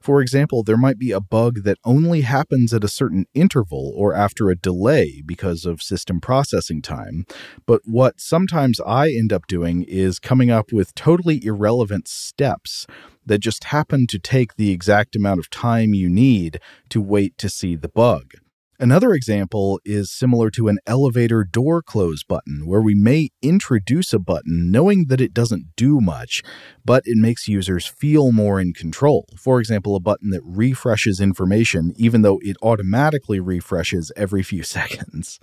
For 0.00 0.20
example, 0.20 0.62
there 0.62 0.76
might 0.76 0.98
be 0.98 1.12
a 1.12 1.20
bug 1.20 1.64
that 1.64 1.78
only 1.84 2.22
happens 2.22 2.72
at 2.72 2.84
a 2.84 2.88
certain 2.88 3.26
interval 3.34 3.92
or 3.96 4.14
after 4.14 4.50
a 4.50 4.56
delay 4.56 5.22
because 5.24 5.64
of 5.64 5.82
system 5.82 6.20
processing 6.20 6.82
time. 6.82 7.26
But 7.66 7.82
what 7.84 8.20
sometimes 8.20 8.80
I 8.86 9.08
end 9.08 9.32
up 9.32 9.46
doing 9.46 9.84
is 9.84 10.18
coming 10.18 10.50
up 10.50 10.72
with 10.72 10.94
totally 10.94 11.44
irrelevant 11.44 12.08
steps 12.08 12.86
that 13.26 13.38
just 13.38 13.64
happen 13.64 14.06
to 14.08 14.18
take 14.18 14.56
the 14.56 14.70
exact 14.70 15.16
amount 15.16 15.40
of 15.40 15.50
time 15.50 15.94
you 15.94 16.08
need 16.08 16.60
to 16.90 17.00
wait 17.00 17.38
to 17.38 17.48
see 17.48 17.74
the 17.74 17.88
bug. 17.88 18.34
Another 18.80 19.12
example 19.12 19.80
is 19.84 20.10
similar 20.10 20.50
to 20.50 20.66
an 20.66 20.78
elevator 20.84 21.44
door 21.44 21.80
close 21.80 22.24
button, 22.24 22.66
where 22.66 22.80
we 22.80 22.94
may 22.94 23.30
introduce 23.40 24.12
a 24.12 24.18
button 24.18 24.72
knowing 24.72 25.06
that 25.06 25.20
it 25.20 25.32
doesn't 25.32 25.76
do 25.76 26.00
much, 26.00 26.42
but 26.84 27.04
it 27.06 27.16
makes 27.16 27.46
users 27.46 27.86
feel 27.86 28.32
more 28.32 28.60
in 28.60 28.72
control. 28.72 29.26
For 29.38 29.60
example, 29.60 29.94
a 29.94 30.00
button 30.00 30.30
that 30.30 30.42
refreshes 30.44 31.20
information 31.20 31.92
even 31.96 32.22
though 32.22 32.40
it 32.42 32.56
automatically 32.62 33.38
refreshes 33.38 34.10
every 34.16 34.42
few 34.42 34.62
seconds. 34.76 35.38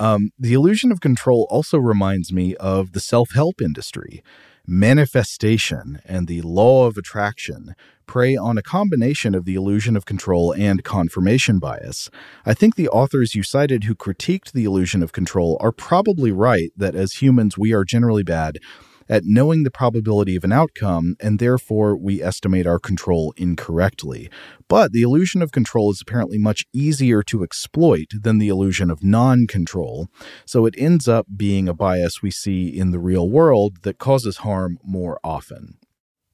Um, 0.00 0.30
the 0.36 0.54
illusion 0.54 0.90
of 0.90 1.00
control 1.00 1.46
also 1.50 1.78
reminds 1.78 2.32
me 2.32 2.56
of 2.56 2.92
the 2.92 3.00
self 3.00 3.30
help 3.32 3.60
industry 3.60 4.24
manifestation 4.66 6.00
and 6.04 6.26
the 6.26 6.42
law 6.42 6.86
of 6.86 6.96
attraction 6.96 7.74
prey 8.06 8.36
on 8.36 8.58
a 8.58 8.62
combination 8.62 9.34
of 9.34 9.44
the 9.44 9.54
illusion 9.54 9.96
of 9.96 10.04
control 10.04 10.52
and 10.52 10.84
confirmation 10.84 11.58
bias. 11.58 12.10
I 12.44 12.54
think 12.54 12.74
the 12.74 12.88
authors 12.88 13.34
you 13.34 13.42
cited 13.42 13.84
who 13.84 13.94
critiqued 13.94 14.52
the 14.52 14.64
illusion 14.64 15.02
of 15.02 15.12
control 15.12 15.56
are 15.60 15.72
probably 15.72 16.32
right 16.32 16.70
that 16.76 16.94
as 16.94 17.14
humans 17.14 17.56
we 17.58 17.72
are 17.72 17.84
generally 17.84 18.22
bad 18.22 18.58
at 19.08 19.24
knowing 19.24 19.62
the 19.62 19.70
probability 19.70 20.36
of 20.36 20.44
an 20.44 20.52
outcome, 20.52 21.16
and 21.20 21.38
therefore 21.38 21.96
we 21.96 22.22
estimate 22.22 22.66
our 22.66 22.78
control 22.78 23.34
incorrectly. 23.36 24.30
But 24.68 24.92
the 24.92 25.02
illusion 25.02 25.42
of 25.42 25.52
control 25.52 25.90
is 25.90 26.00
apparently 26.00 26.38
much 26.38 26.64
easier 26.72 27.22
to 27.24 27.42
exploit 27.42 28.08
than 28.12 28.38
the 28.38 28.48
illusion 28.48 28.90
of 28.90 29.04
non 29.04 29.46
control, 29.46 30.08
so 30.46 30.66
it 30.66 30.74
ends 30.78 31.08
up 31.08 31.26
being 31.36 31.68
a 31.68 31.74
bias 31.74 32.22
we 32.22 32.30
see 32.30 32.68
in 32.68 32.90
the 32.90 32.98
real 32.98 33.28
world 33.28 33.82
that 33.82 33.98
causes 33.98 34.38
harm 34.38 34.78
more 34.82 35.18
often. 35.22 35.78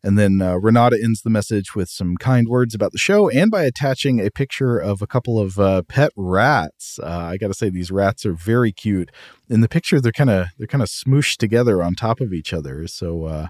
And 0.03 0.19
then 0.19 0.41
uh, 0.41 0.55
Renata 0.55 0.99
ends 1.03 1.21
the 1.21 1.31
message 1.31 1.75
with 1.75 1.91
some 1.91 2.17
kind 2.17 2.49
words 2.49 2.75
about 2.75 2.93
the 2.93 2.99
show 2.99 3.29
and 3.29 3.51
by 3.51 3.65
attaching 3.65 4.19
a 4.19 4.31
picture 4.31 4.79
of 4.79 5.03
a 5.03 5.07
couple 5.07 5.39
of 5.39 5.59
uh, 5.59 5.83
pet 5.83 6.11
rats. 6.17 6.99
Uh, 7.03 7.07
I 7.07 7.37
got 7.37 7.49
to 7.49 7.55
say 7.55 7.69
these 7.69 7.91
rats 7.91 8.25
are 8.25 8.33
very 8.33 8.73
cute. 8.73 9.11
In 9.51 9.61
the 9.61 9.69
picture, 9.69 10.01
they're 10.01 10.13
kind 10.13 10.31
of 10.31 10.47
they're 10.57 10.67
kind 10.67 10.83
of 10.83 10.89
smooshed 10.89 11.37
together 11.37 11.83
on 11.83 11.95
top 11.95 12.21
of 12.21 12.33
each 12.33 12.55
other. 12.55 12.87
So 12.87 13.25
uh, 13.25 13.49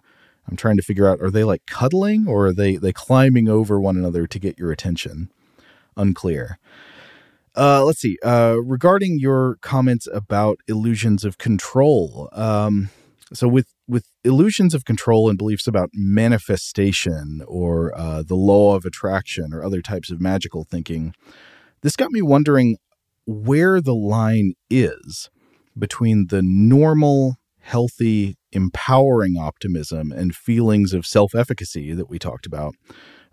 I'm 0.48 0.56
trying 0.56 0.76
to 0.76 0.82
figure 0.82 1.08
out 1.08 1.20
are 1.20 1.30
they 1.30 1.44
like 1.44 1.66
cuddling 1.66 2.26
or 2.26 2.46
are 2.46 2.52
they 2.52 2.76
they 2.76 2.92
climbing 2.92 3.48
over 3.48 3.80
one 3.80 3.96
another 3.96 4.26
to 4.26 4.38
get 4.38 4.58
your 4.58 4.72
attention? 4.72 5.30
Unclear. 5.96 6.58
Uh, 7.56 7.84
let's 7.84 8.00
see. 8.00 8.16
Uh, 8.24 8.56
regarding 8.62 9.18
your 9.18 9.56
comments 9.60 10.08
about 10.12 10.58
illusions 10.68 11.24
of 11.24 11.38
control, 11.38 12.28
um, 12.32 12.90
so 13.32 13.48
with 13.48 13.72
with 13.90 14.06
illusions 14.24 14.74
of 14.74 14.84
control 14.84 15.28
and 15.28 15.36
beliefs 15.36 15.66
about 15.66 15.90
manifestation 15.92 17.42
or 17.46 17.92
uh, 17.98 18.22
the 18.22 18.36
law 18.36 18.76
of 18.76 18.84
attraction 18.84 19.52
or 19.52 19.64
other 19.64 19.82
types 19.82 20.10
of 20.10 20.20
magical 20.20 20.64
thinking, 20.64 21.12
this 21.82 21.96
got 21.96 22.12
me 22.12 22.22
wondering 22.22 22.76
where 23.26 23.80
the 23.80 23.94
line 23.94 24.54
is 24.70 25.28
between 25.78 26.28
the 26.28 26.42
normal, 26.42 27.36
healthy, 27.60 28.36
empowering 28.52 29.36
optimism 29.36 30.12
and 30.12 30.34
feelings 30.34 30.92
of 30.92 31.06
self 31.06 31.34
efficacy 31.34 31.92
that 31.92 32.08
we 32.08 32.18
talked 32.18 32.46
about, 32.46 32.74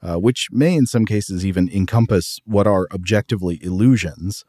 uh, 0.02 0.16
which 0.16 0.48
may 0.52 0.76
in 0.76 0.86
some 0.86 1.06
cases 1.06 1.46
even 1.46 1.70
encompass 1.70 2.40
what 2.46 2.68
are 2.68 2.88
objectively 2.92 3.60
illusions 3.64 4.44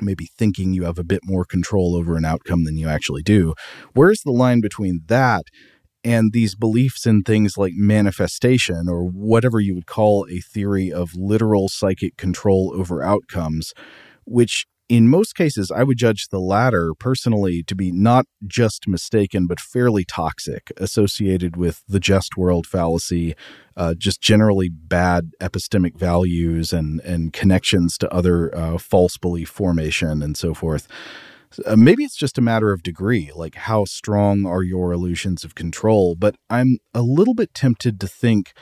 maybe 0.00 0.28
thinking 0.36 0.72
you 0.72 0.84
have 0.84 0.98
a 0.98 1.04
bit 1.04 1.20
more 1.24 1.44
control 1.44 1.96
over 1.96 2.16
an 2.16 2.24
outcome 2.24 2.64
than 2.64 2.76
you 2.76 2.88
actually 2.88 3.22
do. 3.22 3.54
Where's 3.94 4.22
the 4.22 4.32
line 4.32 4.60
between 4.60 5.00
that 5.06 5.44
and 6.04 6.32
these 6.32 6.54
beliefs 6.54 7.06
in 7.06 7.22
things 7.22 7.58
like 7.58 7.72
manifestation 7.74 8.88
or 8.88 9.04
whatever 9.04 9.60
you 9.60 9.74
would 9.74 9.86
call 9.86 10.26
a 10.30 10.40
theory 10.40 10.92
of 10.92 11.14
literal 11.14 11.68
psychic 11.68 12.16
control 12.16 12.72
over 12.74 13.02
outcomes, 13.02 13.72
which 14.24 14.66
in 14.88 15.08
most 15.08 15.34
cases, 15.34 15.70
I 15.70 15.82
would 15.82 15.98
judge 15.98 16.28
the 16.28 16.40
latter 16.40 16.94
personally 16.94 17.62
to 17.64 17.74
be 17.74 17.92
not 17.92 18.26
just 18.46 18.88
mistaken, 18.88 19.46
but 19.46 19.60
fairly 19.60 20.04
toxic, 20.04 20.72
associated 20.78 21.56
with 21.56 21.82
the 21.86 22.00
just 22.00 22.38
world 22.38 22.66
fallacy, 22.66 23.34
uh, 23.76 23.94
just 23.94 24.22
generally 24.22 24.70
bad 24.70 25.32
epistemic 25.42 25.98
values 25.98 26.72
and, 26.72 27.00
and 27.00 27.34
connections 27.34 27.98
to 27.98 28.12
other 28.12 28.54
uh, 28.56 28.78
false 28.78 29.18
belief 29.18 29.50
formation 29.50 30.22
and 30.22 30.36
so 30.36 30.54
forth. 30.54 30.88
Uh, 31.66 31.76
maybe 31.76 32.04
it's 32.04 32.16
just 32.16 32.38
a 32.38 32.42
matter 32.42 32.72
of 32.72 32.82
degree, 32.82 33.30
like 33.34 33.54
how 33.54 33.84
strong 33.84 34.46
are 34.46 34.62
your 34.62 34.92
illusions 34.92 35.44
of 35.44 35.54
control, 35.54 36.14
but 36.14 36.36
I'm 36.48 36.78
a 36.94 37.02
little 37.02 37.34
bit 37.34 37.54
tempted 37.54 38.00
to 38.00 38.08
think 38.08 38.52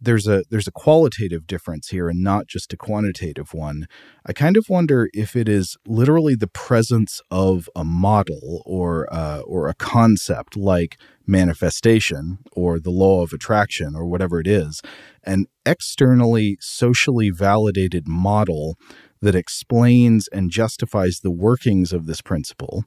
there's 0.00 0.26
a 0.26 0.44
there's 0.50 0.68
a 0.68 0.72
qualitative 0.72 1.46
difference 1.46 1.88
here 1.88 2.08
and 2.08 2.22
not 2.22 2.46
just 2.46 2.72
a 2.72 2.76
quantitative 2.76 3.52
one. 3.52 3.86
I 4.26 4.32
kind 4.32 4.56
of 4.56 4.66
wonder 4.68 5.08
if 5.12 5.36
it 5.36 5.48
is 5.48 5.76
literally 5.86 6.34
the 6.34 6.46
presence 6.46 7.20
of 7.30 7.68
a 7.76 7.84
model 7.84 8.62
or 8.64 9.12
uh, 9.12 9.40
or 9.40 9.68
a 9.68 9.74
concept 9.74 10.56
like 10.56 10.98
manifestation 11.26 12.38
or 12.52 12.80
the 12.80 12.90
law 12.90 13.22
of 13.22 13.32
attraction 13.32 13.94
or 13.94 14.06
whatever 14.06 14.40
it 14.40 14.46
is, 14.46 14.80
an 15.24 15.46
externally 15.64 16.56
socially 16.60 17.30
validated 17.30 18.08
model 18.08 18.76
that 19.22 19.34
explains 19.34 20.28
and 20.28 20.50
justifies 20.50 21.20
the 21.22 21.30
workings 21.30 21.92
of 21.92 22.06
this 22.06 22.22
principle. 22.22 22.84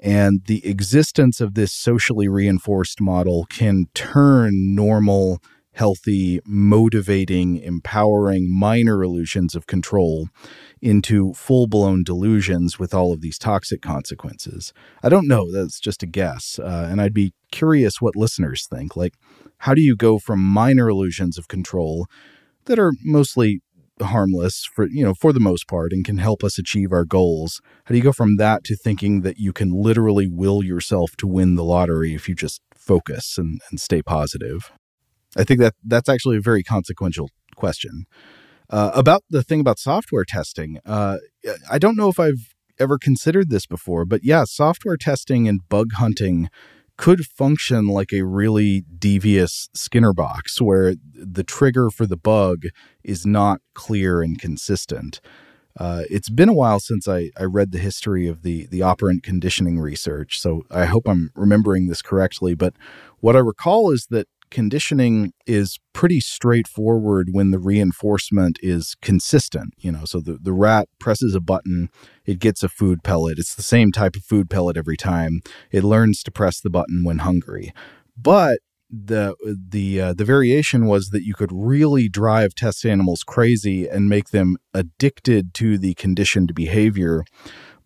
And 0.00 0.42
the 0.46 0.64
existence 0.66 1.40
of 1.40 1.54
this 1.54 1.72
socially 1.72 2.28
reinforced 2.28 3.00
model 3.00 3.46
can 3.48 3.86
turn 3.94 4.74
normal 4.74 5.40
healthy, 5.78 6.40
motivating, 6.44 7.56
empowering 7.56 8.52
minor 8.52 9.00
illusions 9.04 9.54
of 9.54 9.68
control 9.68 10.26
into 10.82 11.32
full 11.34 11.68
blown 11.68 12.02
delusions 12.02 12.80
with 12.80 12.92
all 12.92 13.12
of 13.12 13.20
these 13.20 13.38
toxic 13.38 13.80
consequences. 13.80 14.72
I 15.04 15.08
don't 15.08 15.28
know. 15.28 15.52
That's 15.52 15.78
just 15.78 16.02
a 16.02 16.06
guess. 16.06 16.58
Uh, 16.58 16.88
and 16.90 17.00
I'd 17.00 17.14
be 17.14 17.32
curious 17.52 18.00
what 18.00 18.16
listeners 18.16 18.66
think. 18.66 18.96
Like, 18.96 19.14
how 19.58 19.72
do 19.72 19.80
you 19.80 19.94
go 19.94 20.18
from 20.18 20.40
minor 20.40 20.88
illusions 20.88 21.38
of 21.38 21.46
control 21.46 22.08
that 22.64 22.80
are 22.80 22.92
mostly 23.04 23.60
harmless 24.02 24.64
for 24.74 24.86
you 24.88 25.04
know 25.04 25.14
for 25.14 25.32
the 25.32 25.40
most 25.40 25.66
part 25.66 25.92
and 25.92 26.04
can 26.04 26.18
help 26.18 26.44
us 26.44 26.56
achieve 26.56 26.92
our 26.92 27.04
goals 27.04 27.60
how 27.84 27.92
do 27.92 27.96
you 27.96 28.04
go 28.04 28.12
from 28.12 28.36
that 28.36 28.62
to 28.62 28.76
thinking 28.76 29.22
that 29.22 29.38
you 29.38 29.52
can 29.52 29.72
literally 29.72 30.28
will 30.28 30.62
yourself 30.62 31.16
to 31.16 31.26
win 31.26 31.56
the 31.56 31.64
lottery 31.64 32.14
if 32.14 32.28
you 32.28 32.34
just 32.36 32.60
focus 32.76 33.36
and, 33.36 33.60
and 33.70 33.80
stay 33.80 34.00
positive 34.00 34.70
i 35.36 35.44
think 35.44 35.60
that 35.60 35.74
that's 35.84 36.08
actually 36.08 36.36
a 36.36 36.40
very 36.40 36.62
consequential 36.62 37.30
question 37.56 38.06
uh, 38.70 38.90
about 38.94 39.24
the 39.30 39.42
thing 39.42 39.60
about 39.60 39.78
software 39.78 40.24
testing 40.24 40.78
uh, 40.86 41.16
i 41.70 41.78
don't 41.78 41.96
know 41.96 42.08
if 42.08 42.20
i've 42.20 42.54
ever 42.78 42.98
considered 42.98 43.50
this 43.50 43.66
before 43.66 44.04
but 44.04 44.22
yeah 44.22 44.44
software 44.44 44.96
testing 44.96 45.48
and 45.48 45.68
bug 45.68 45.92
hunting 45.94 46.48
could 46.98 47.24
function 47.24 47.86
like 47.86 48.12
a 48.12 48.22
really 48.22 48.84
devious 48.98 49.70
Skinner 49.72 50.12
box 50.12 50.60
where 50.60 50.96
the 51.14 51.44
trigger 51.44 51.90
for 51.90 52.06
the 52.06 52.16
bug 52.16 52.64
is 53.04 53.24
not 53.24 53.60
clear 53.72 54.20
and 54.20 54.38
consistent. 54.38 55.20
Uh, 55.78 56.02
it's 56.10 56.28
been 56.28 56.48
a 56.48 56.54
while 56.54 56.80
since 56.80 57.06
I, 57.06 57.30
I 57.38 57.44
read 57.44 57.70
the 57.70 57.78
history 57.78 58.26
of 58.26 58.42
the, 58.42 58.66
the 58.66 58.82
operant 58.82 59.22
conditioning 59.22 59.78
research, 59.78 60.40
so 60.40 60.64
I 60.72 60.86
hope 60.86 61.08
I'm 61.08 61.30
remembering 61.36 61.86
this 61.86 62.02
correctly. 62.02 62.56
But 62.56 62.74
what 63.20 63.36
I 63.36 63.40
recall 63.40 63.92
is 63.92 64.08
that 64.10 64.26
conditioning 64.50 65.32
is 65.46 65.78
pretty 65.92 66.20
straightforward 66.20 67.28
when 67.32 67.50
the 67.50 67.58
reinforcement 67.58 68.58
is 68.62 68.96
consistent. 69.02 69.74
You 69.78 69.92
know, 69.92 70.04
so 70.04 70.20
the, 70.20 70.38
the 70.40 70.52
rat 70.52 70.88
presses 70.98 71.34
a 71.34 71.40
button, 71.40 71.90
it 72.24 72.38
gets 72.38 72.62
a 72.62 72.68
food 72.68 73.02
pellet. 73.02 73.38
It's 73.38 73.54
the 73.54 73.62
same 73.62 73.92
type 73.92 74.16
of 74.16 74.24
food 74.24 74.50
pellet 74.50 74.76
every 74.76 74.96
time. 74.96 75.40
It 75.70 75.84
learns 75.84 76.22
to 76.24 76.30
press 76.30 76.60
the 76.60 76.70
button 76.70 77.04
when 77.04 77.18
hungry. 77.18 77.72
But 78.16 78.60
the 78.90 79.34
the 79.44 80.00
uh, 80.00 80.12
the 80.14 80.24
variation 80.24 80.86
was 80.86 81.10
that 81.10 81.24
you 81.24 81.34
could 81.34 81.52
really 81.52 82.08
drive 82.08 82.54
test 82.54 82.86
animals 82.86 83.22
crazy 83.22 83.86
and 83.86 84.08
make 84.08 84.30
them 84.30 84.56
addicted 84.72 85.52
to 85.54 85.76
the 85.78 85.94
conditioned 85.94 86.54
behavior 86.54 87.24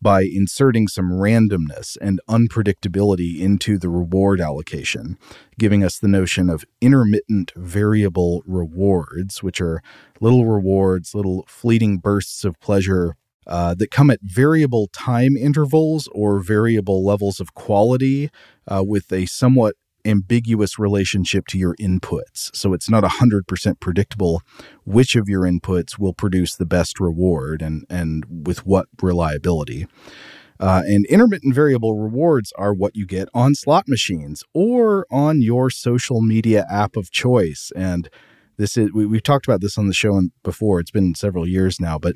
by 0.02 0.22
inserting 0.22 0.88
some 0.88 1.10
randomness 1.10 1.96
and 2.00 2.20
unpredictability 2.28 3.38
into 3.38 3.78
the 3.78 3.88
reward 3.88 4.40
allocation, 4.40 5.16
giving 5.58 5.84
us 5.84 5.98
the 5.98 6.08
notion 6.08 6.50
of 6.50 6.64
intermittent 6.80 7.52
variable 7.54 8.42
rewards, 8.44 9.42
which 9.42 9.60
are 9.60 9.80
little 10.20 10.44
rewards, 10.44 11.14
little 11.14 11.44
fleeting 11.46 11.98
bursts 11.98 12.44
of 12.44 12.58
pleasure 12.60 13.16
uh, 13.46 13.74
that 13.74 13.90
come 13.90 14.10
at 14.10 14.20
variable 14.22 14.88
time 14.88 15.36
intervals 15.36 16.08
or 16.12 16.40
variable 16.40 17.04
levels 17.04 17.40
of 17.40 17.54
quality 17.54 18.30
uh, 18.68 18.82
with 18.84 19.12
a 19.12 19.26
somewhat 19.26 19.74
ambiguous 20.04 20.78
relationship 20.78 21.46
to 21.48 21.58
your 21.58 21.74
inputs. 21.76 22.54
So 22.54 22.72
it's 22.72 22.90
not 22.90 23.04
100% 23.04 23.80
predictable 23.80 24.42
which 24.84 25.16
of 25.16 25.28
your 25.28 25.42
inputs 25.42 25.98
will 25.98 26.14
produce 26.14 26.56
the 26.56 26.66
best 26.66 27.00
reward 27.00 27.62
and, 27.62 27.84
and 27.88 28.46
with 28.46 28.66
what 28.66 28.86
reliability. 29.00 29.86
Uh, 30.60 30.82
and 30.86 31.04
intermittent 31.06 31.54
variable 31.54 31.98
rewards 31.98 32.52
are 32.56 32.72
what 32.72 32.94
you 32.94 33.04
get 33.04 33.28
on 33.34 33.54
slot 33.54 33.88
machines 33.88 34.44
or 34.54 35.06
on 35.10 35.42
your 35.42 35.70
social 35.70 36.22
media 36.22 36.64
app 36.70 36.96
of 36.96 37.10
choice. 37.10 37.72
And 37.74 38.08
this 38.58 38.76
is, 38.76 38.92
we, 38.92 39.16
have 39.16 39.24
talked 39.24 39.46
about 39.46 39.60
this 39.60 39.76
on 39.76 39.88
the 39.88 39.94
show 39.94 40.20
before. 40.44 40.78
It's 40.78 40.92
been 40.92 41.16
several 41.16 41.48
years 41.48 41.80
now, 41.80 41.98
but 41.98 42.14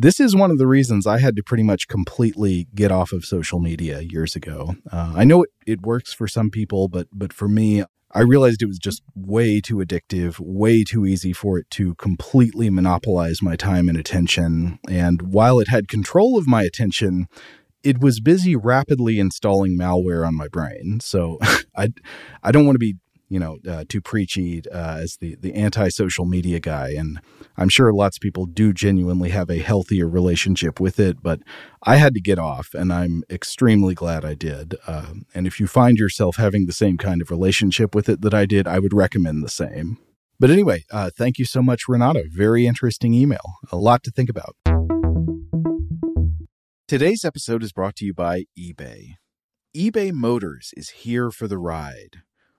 this 0.00 0.20
is 0.20 0.36
one 0.36 0.52
of 0.52 0.58
the 0.58 0.66
reasons 0.68 1.06
I 1.06 1.18
had 1.18 1.34
to 1.36 1.42
pretty 1.42 1.64
much 1.64 1.88
completely 1.88 2.68
get 2.72 2.92
off 2.92 3.12
of 3.12 3.24
social 3.24 3.58
media 3.58 4.00
years 4.00 4.36
ago. 4.36 4.76
Uh, 4.90 5.12
I 5.16 5.24
know 5.24 5.42
it, 5.42 5.50
it 5.66 5.82
works 5.82 6.14
for 6.14 6.28
some 6.28 6.50
people, 6.50 6.86
but 6.86 7.08
but 7.12 7.32
for 7.32 7.48
me, 7.48 7.82
I 8.12 8.20
realized 8.20 8.62
it 8.62 8.66
was 8.66 8.78
just 8.78 9.02
way 9.16 9.60
too 9.60 9.76
addictive, 9.76 10.38
way 10.38 10.84
too 10.84 11.04
easy 11.04 11.32
for 11.32 11.58
it 11.58 11.68
to 11.70 11.96
completely 11.96 12.70
monopolize 12.70 13.42
my 13.42 13.56
time 13.56 13.88
and 13.88 13.98
attention. 13.98 14.78
And 14.88 15.20
while 15.32 15.58
it 15.58 15.68
had 15.68 15.88
control 15.88 16.38
of 16.38 16.46
my 16.46 16.62
attention, 16.62 17.26
it 17.82 18.00
was 18.00 18.20
busy 18.20 18.54
rapidly 18.54 19.18
installing 19.18 19.76
malware 19.76 20.26
on 20.26 20.36
my 20.36 20.48
brain. 20.48 21.00
So 21.02 21.38
I 21.76 21.88
I 22.42 22.52
don't 22.52 22.66
want 22.66 22.76
to 22.76 22.80
be 22.80 22.96
you 23.28 23.38
know, 23.38 23.58
uh, 23.68 23.84
too 23.88 24.00
preachy 24.00 24.62
uh, 24.70 24.98
as 25.00 25.16
the 25.16 25.36
the 25.36 25.54
anti 25.54 25.88
social 25.88 26.24
media 26.24 26.60
guy, 26.60 26.90
and 26.90 27.20
I'm 27.56 27.68
sure 27.68 27.92
lots 27.92 28.16
of 28.16 28.20
people 28.20 28.46
do 28.46 28.72
genuinely 28.72 29.30
have 29.30 29.50
a 29.50 29.58
healthier 29.58 30.08
relationship 30.08 30.80
with 30.80 30.98
it. 30.98 31.22
But 31.22 31.40
I 31.82 31.96
had 31.96 32.14
to 32.14 32.20
get 32.20 32.38
off, 32.38 32.74
and 32.74 32.92
I'm 32.92 33.22
extremely 33.30 33.94
glad 33.94 34.24
I 34.24 34.34
did. 34.34 34.76
Uh, 34.86 35.14
and 35.34 35.46
if 35.46 35.60
you 35.60 35.66
find 35.66 35.98
yourself 35.98 36.36
having 36.36 36.66
the 36.66 36.72
same 36.72 36.96
kind 36.96 37.20
of 37.20 37.30
relationship 37.30 37.94
with 37.94 38.08
it 38.08 38.22
that 38.22 38.34
I 38.34 38.46
did, 38.46 38.66
I 38.66 38.78
would 38.78 38.94
recommend 38.94 39.42
the 39.42 39.48
same. 39.48 39.98
But 40.40 40.50
anyway, 40.50 40.84
uh, 40.90 41.10
thank 41.16 41.38
you 41.38 41.44
so 41.44 41.62
much, 41.62 41.88
Renata. 41.88 42.24
Very 42.30 42.66
interesting 42.66 43.12
email. 43.12 43.58
A 43.72 43.76
lot 43.76 44.02
to 44.04 44.10
think 44.10 44.30
about. 44.30 44.56
Today's 46.86 47.24
episode 47.24 47.62
is 47.62 47.72
brought 47.72 47.96
to 47.96 48.06
you 48.06 48.14
by 48.14 48.44
eBay. 48.58 49.16
eBay 49.76 50.12
Motors 50.12 50.72
is 50.74 50.90
here 50.90 51.30
for 51.30 51.46
the 51.46 51.58
ride. 51.58 52.22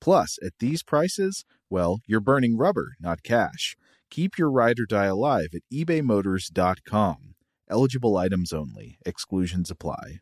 Plus, 0.00 0.38
at 0.42 0.52
these 0.60 0.82
prices, 0.82 1.44
well, 1.70 2.00
you're 2.06 2.20
burning 2.20 2.56
rubber, 2.56 2.96
not 3.00 3.22
cash. 3.22 3.76
Keep 4.10 4.38
your 4.38 4.50
ride 4.50 4.78
or 4.78 4.86
die 4.86 5.06
alive 5.06 5.48
at 5.54 5.62
ebaymotors.com. 5.72 7.34
Eligible 7.70 8.16
items 8.16 8.52
only. 8.52 8.98
Exclusions 9.04 9.70
apply. 9.70 10.20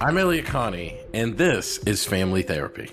I'm 0.00 0.18
Elliott 0.18 0.46
Connie, 0.46 0.96
and 1.12 1.36
this 1.36 1.78
is 1.78 2.04
Family 2.04 2.42
Therapy. 2.42 2.90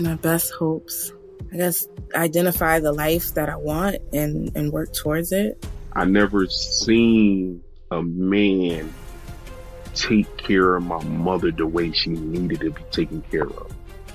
My 0.00 0.14
best 0.14 0.52
hopes. 0.52 1.12
I 1.52 1.56
guess 1.56 1.88
identify 2.14 2.78
the 2.80 2.92
life 2.92 3.34
that 3.34 3.48
I 3.48 3.56
want 3.56 3.96
and, 4.12 4.54
and 4.54 4.72
work 4.72 4.92
towards 4.94 5.32
it. 5.32 5.66
I 5.92 6.04
never 6.04 6.46
seen 6.46 7.62
a 7.90 8.02
man 8.02 8.92
take 9.94 10.36
care 10.36 10.76
of 10.76 10.84
my 10.84 11.02
mother 11.04 11.50
the 11.50 11.66
way 11.66 11.90
she 11.92 12.10
needed 12.10 12.60
to 12.60 12.70
be 12.70 12.82
taken 12.90 13.22
care 13.22 13.48
of. 13.48 13.74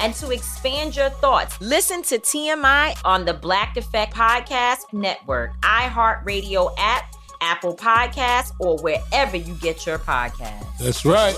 and 0.00 0.14
to 0.14 0.30
expand 0.30 0.96
your 0.96 1.10
thoughts, 1.10 1.60
listen 1.60 2.02
to 2.04 2.18
TMI 2.18 2.98
on 3.04 3.24
the 3.24 3.34
Black 3.34 3.76
Effect 3.76 4.14
Podcast 4.14 4.92
Network, 4.92 5.52
iHeartRadio 5.60 6.74
app, 6.78 7.14
Apple 7.42 7.76
Podcasts, 7.76 8.52
or 8.58 8.78
wherever 8.78 9.36
you 9.36 9.54
get 9.54 9.86
your 9.86 9.98
podcasts. 9.98 10.78
That's 10.78 11.04
right. 11.04 11.36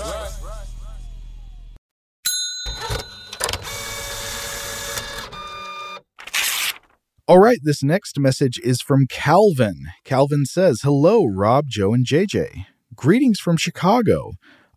All 7.25 7.39
right, 7.39 7.59
this 7.63 7.81
next 7.81 8.19
message 8.19 8.59
is 8.59 8.81
from 8.81 9.07
Calvin. 9.07 9.85
Calvin 10.03 10.45
says, 10.45 10.81
Hello, 10.83 11.23
Rob, 11.25 11.67
Joe, 11.69 11.93
and 11.93 12.05
JJ. 12.05 12.65
Greetings 12.95 13.39
from 13.39 13.55
Chicago. 13.55 14.33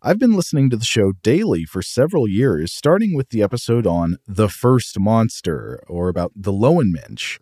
I've 0.07 0.19
been 0.19 0.37
listening 0.37 0.69
to 0.69 0.77
the 0.77 0.85
show 0.85 1.11
daily 1.21 1.65
for 1.65 1.81
several 1.81 2.29
years, 2.29 2.71
starting 2.71 3.13
with 3.13 3.27
the 3.27 3.43
episode 3.43 3.85
on 3.85 4.15
The 4.25 4.47
First 4.47 4.97
Monster, 4.97 5.83
or 5.85 6.07
about 6.07 6.31
the 6.33 6.53
Lowenmensch. 6.53 7.39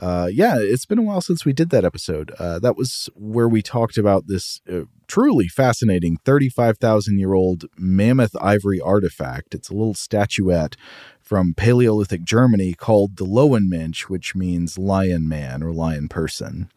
Uh, 0.00 0.30
yeah, 0.32 0.54
it's 0.56 0.86
been 0.86 0.98
a 0.98 1.02
while 1.02 1.20
since 1.20 1.44
we 1.44 1.52
did 1.52 1.68
that 1.68 1.84
episode. 1.84 2.30
Uh, 2.38 2.58
that 2.60 2.74
was 2.74 3.10
where 3.14 3.50
we 3.50 3.60
talked 3.60 3.98
about 3.98 4.28
this 4.28 4.62
uh, 4.66 4.84
truly 5.08 5.46
fascinating 5.46 6.16
35,000 6.24 7.18
year 7.18 7.34
old 7.34 7.66
mammoth 7.76 8.34
ivory 8.40 8.80
artifact. 8.80 9.54
It's 9.54 9.68
a 9.68 9.74
little 9.74 9.92
statuette 9.92 10.74
from 11.20 11.52
Paleolithic 11.52 12.24
Germany 12.24 12.72
called 12.72 13.18
the 13.18 13.26
Lowenmensch, 13.26 14.04
which 14.04 14.34
means 14.34 14.78
lion 14.78 15.28
man 15.28 15.62
or 15.62 15.70
lion 15.70 16.08
person. 16.08 16.70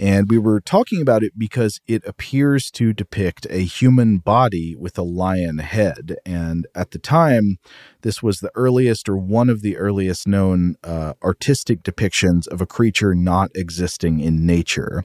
And 0.00 0.30
we 0.30 0.38
were 0.38 0.62
talking 0.62 1.02
about 1.02 1.22
it 1.22 1.34
because 1.36 1.78
it 1.86 2.02
appears 2.06 2.70
to 2.70 2.94
depict 2.94 3.46
a 3.50 3.58
human 3.58 4.16
body 4.16 4.74
with 4.74 4.96
a 4.96 5.02
lion 5.02 5.58
head. 5.58 6.16
And 6.24 6.66
at 6.74 6.92
the 6.92 6.98
time, 6.98 7.58
this 8.00 8.22
was 8.22 8.38
the 8.38 8.50
earliest 8.54 9.10
or 9.10 9.18
one 9.18 9.50
of 9.50 9.60
the 9.60 9.76
earliest 9.76 10.26
known 10.26 10.76
uh, 10.82 11.12
artistic 11.22 11.82
depictions 11.82 12.48
of 12.48 12.62
a 12.62 12.66
creature 12.66 13.14
not 13.14 13.50
existing 13.54 14.20
in 14.20 14.46
nature. 14.46 15.04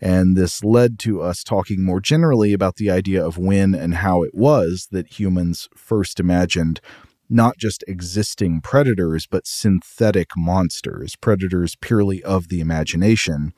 And 0.00 0.36
this 0.36 0.64
led 0.64 0.98
to 1.00 1.22
us 1.22 1.44
talking 1.44 1.84
more 1.84 2.00
generally 2.00 2.52
about 2.52 2.76
the 2.76 2.90
idea 2.90 3.24
of 3.24 3.38
when 3.38 3.76
and 3.76 3.94
how 3.94 4.24
it 4.24 4.34
was 4.34 4.88
that 4.90 5.20
humans 5.20 5.68
first 5.76 6.18
imagined 6.18 6.80
not 7.32 7.56
just 7.56 7.82
existing 7.88 8.60
predators, 8.60 9.26
but 9.26 9.46
synthetic 9.46 10.28
monsters, 10.36 11.16
predators 11.16 11.76
purely 11.76 12.22
of 12.24 12.48
the 12.48 12.60
imagination, 12.60 13.54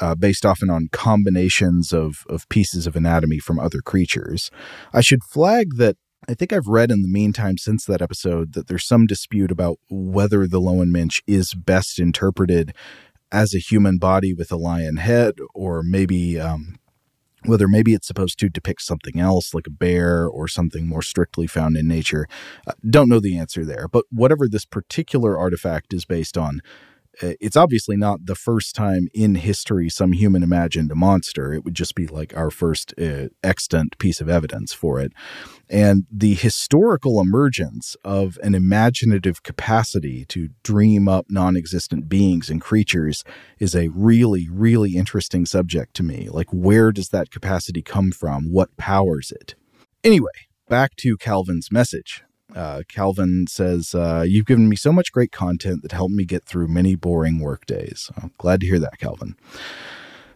uh, 0.00 0.14
based 0.14 0.46
often 0.46 0.70
on 0.70 0.88
combinations 0.92 1.92
of, 1.92 2.24
of 2.28 2.48
pieces 2.48 2.86
of 2.86 2.96
anatomy 2.96 3.38
from 3.38 3.58
other 3.58 3.80
creatures. 3.80 4.50
I 4.92 5.00
should 5.00 5.22
flag 5.22 5.76
that 5.76 5.96
I 6.28 6.34
think 6.34 6.52
I've 6.52 6.66
read 6.66 6.90
in 6.90 7.02
the 7.02 7.08
meantime 7.08 7.56
since 7.56 7.84
that 7.86 8.02
episode 8.02 8.52
that 8.52 8.68
there's 8.68 8.86
some 8.86 9.06
dispute 9.06 9.50
about 9.50 9.78
whether 9.88 10.46
the 10.46 10.60
Lowenmensch 10.60 11.22
is 11.26 11.54
best 11.54 11.98
interpreted 11.98 12.74
as 13.32 13.54
a 13.54 13.58
human 13.58 13.98
body 13.98 14.34
with 14.34 14.52
a 14.52 14.56
lion 14.56 14.96
head, 14.96 15.36
or 15.54 15.82
maybe 15.82 16.38
um, 16.38 16.76
whether 17.44 17.68
maybe 17.68 17.94
it's 17.94 18.06
supposed 18.06 18.38
to 18.38 18.48
depict 18.48 18.82
something 18.82 19.18
else 19.18 19.54
like 19.54 19.66
a 19.66 19.70
bear 19.70 20.26
or 20.26 20.46
something 20.46 20.86
more 20.86 21.02
strictly 21.02 21.46
found 21.46 21.76
in 21.76 21.88
nature. 21.88 22.26
Uh, 22.66 22.72
don't 22.88 23.08
know 23.08 23.20
the 23.20 23.38
answer 23.38 23.64
there, 23.64 23.88
but 23.88 24.04
whatever 24.10 24.46
this 24.46 24.64
particular 24.64 25.38
artifact 25.38 25.94
is 25.94 26.04
based 26.04 26.36
on, 26.36 26.60
it's 27.20 27.56
obviously 27.56 27.96
not 27.96 28.26
the 28.26 28.34
first 28.34 28.74
time 28.74 29.08
in 29.14 29.34
history 29.34 29.88
some 29.88 30.12
human 30.12 30.42
imagined 30.42 30.90
a 30.90 30.94
monster. 30.94 31.52
It 31.52 31.64
would 31.64 31.74
just 31.74 31.94
be 31.94 32.06
like 32.06 32.36
our 32.36 32.50
first 32.50 32.94
uh, 33.00 33.28
extant 33.42 33.98
piece 33.98 34.20
of 34.20 34.28
evidence 34.28 34.72
for 34.72 35.00
it. 35.00 35.12
And 35.68 36.04
the 36.10 36.34
historical 36.34 37.20
emergence 37.20 37.96
of 38.04 38.38
an 38.42 38.54
imaginative 38.54 39.42
capacity 39.42 40.24
to 40.26 40.48
dream 40.62 41.08
up 41.08 41.26
non 41.28 41.56
existent 41.56 42.08
beings 42.08 42.50
and 42.50 42.60
creatures 42.60 43.24
is 43.58 43.74
a 43.74 43.88
really, 43.88 44.48
really 44.50 44.96
interesting 44.96 45.46
subject 45.46 45.94
to 45.94 46.02
me. 46.02 46.28
Like, 46.30 46.48
where 46.52 46.92
does 46.92 47.10
that 47.10 47.30
capacity 47.30 47.82
come 47.82 48.10
from? 48.10 48.52
What 48.52 48.76
powers 48.76 49.32
it? 49.32 49.54
Anyway, 50.02 50.30
back 50.68 50.96
to 50.96 51.16
Calvin's 51.16 51.70
message. 51.70 52.24
Uh, 52.54 52.82
Calvin 52.88 53.46
says, 53.48 53.94
uh, 53.94 54.24
You've 54.26 54.46
given 54.46 54.68
me 54.68 54.76
so 54.76 54.92
much 54.92 55.12
great 55.12 55.32
content 55.32 55.82
that 55.82 55.92
helped 55.92 56.14
me 56.14 56.24
get 56.24 56.44
through 56.44 56.68
many 56.68 56.94
boring 56.94 57.40
work 57.40 57.66
days. 57.66 58.10
I'm 58.16 58.32
glad 58.38 58.60
to 58.60 58.66
hear 58.66 58.78
that, 58.78 58.98
Calvin. 58.98 59.36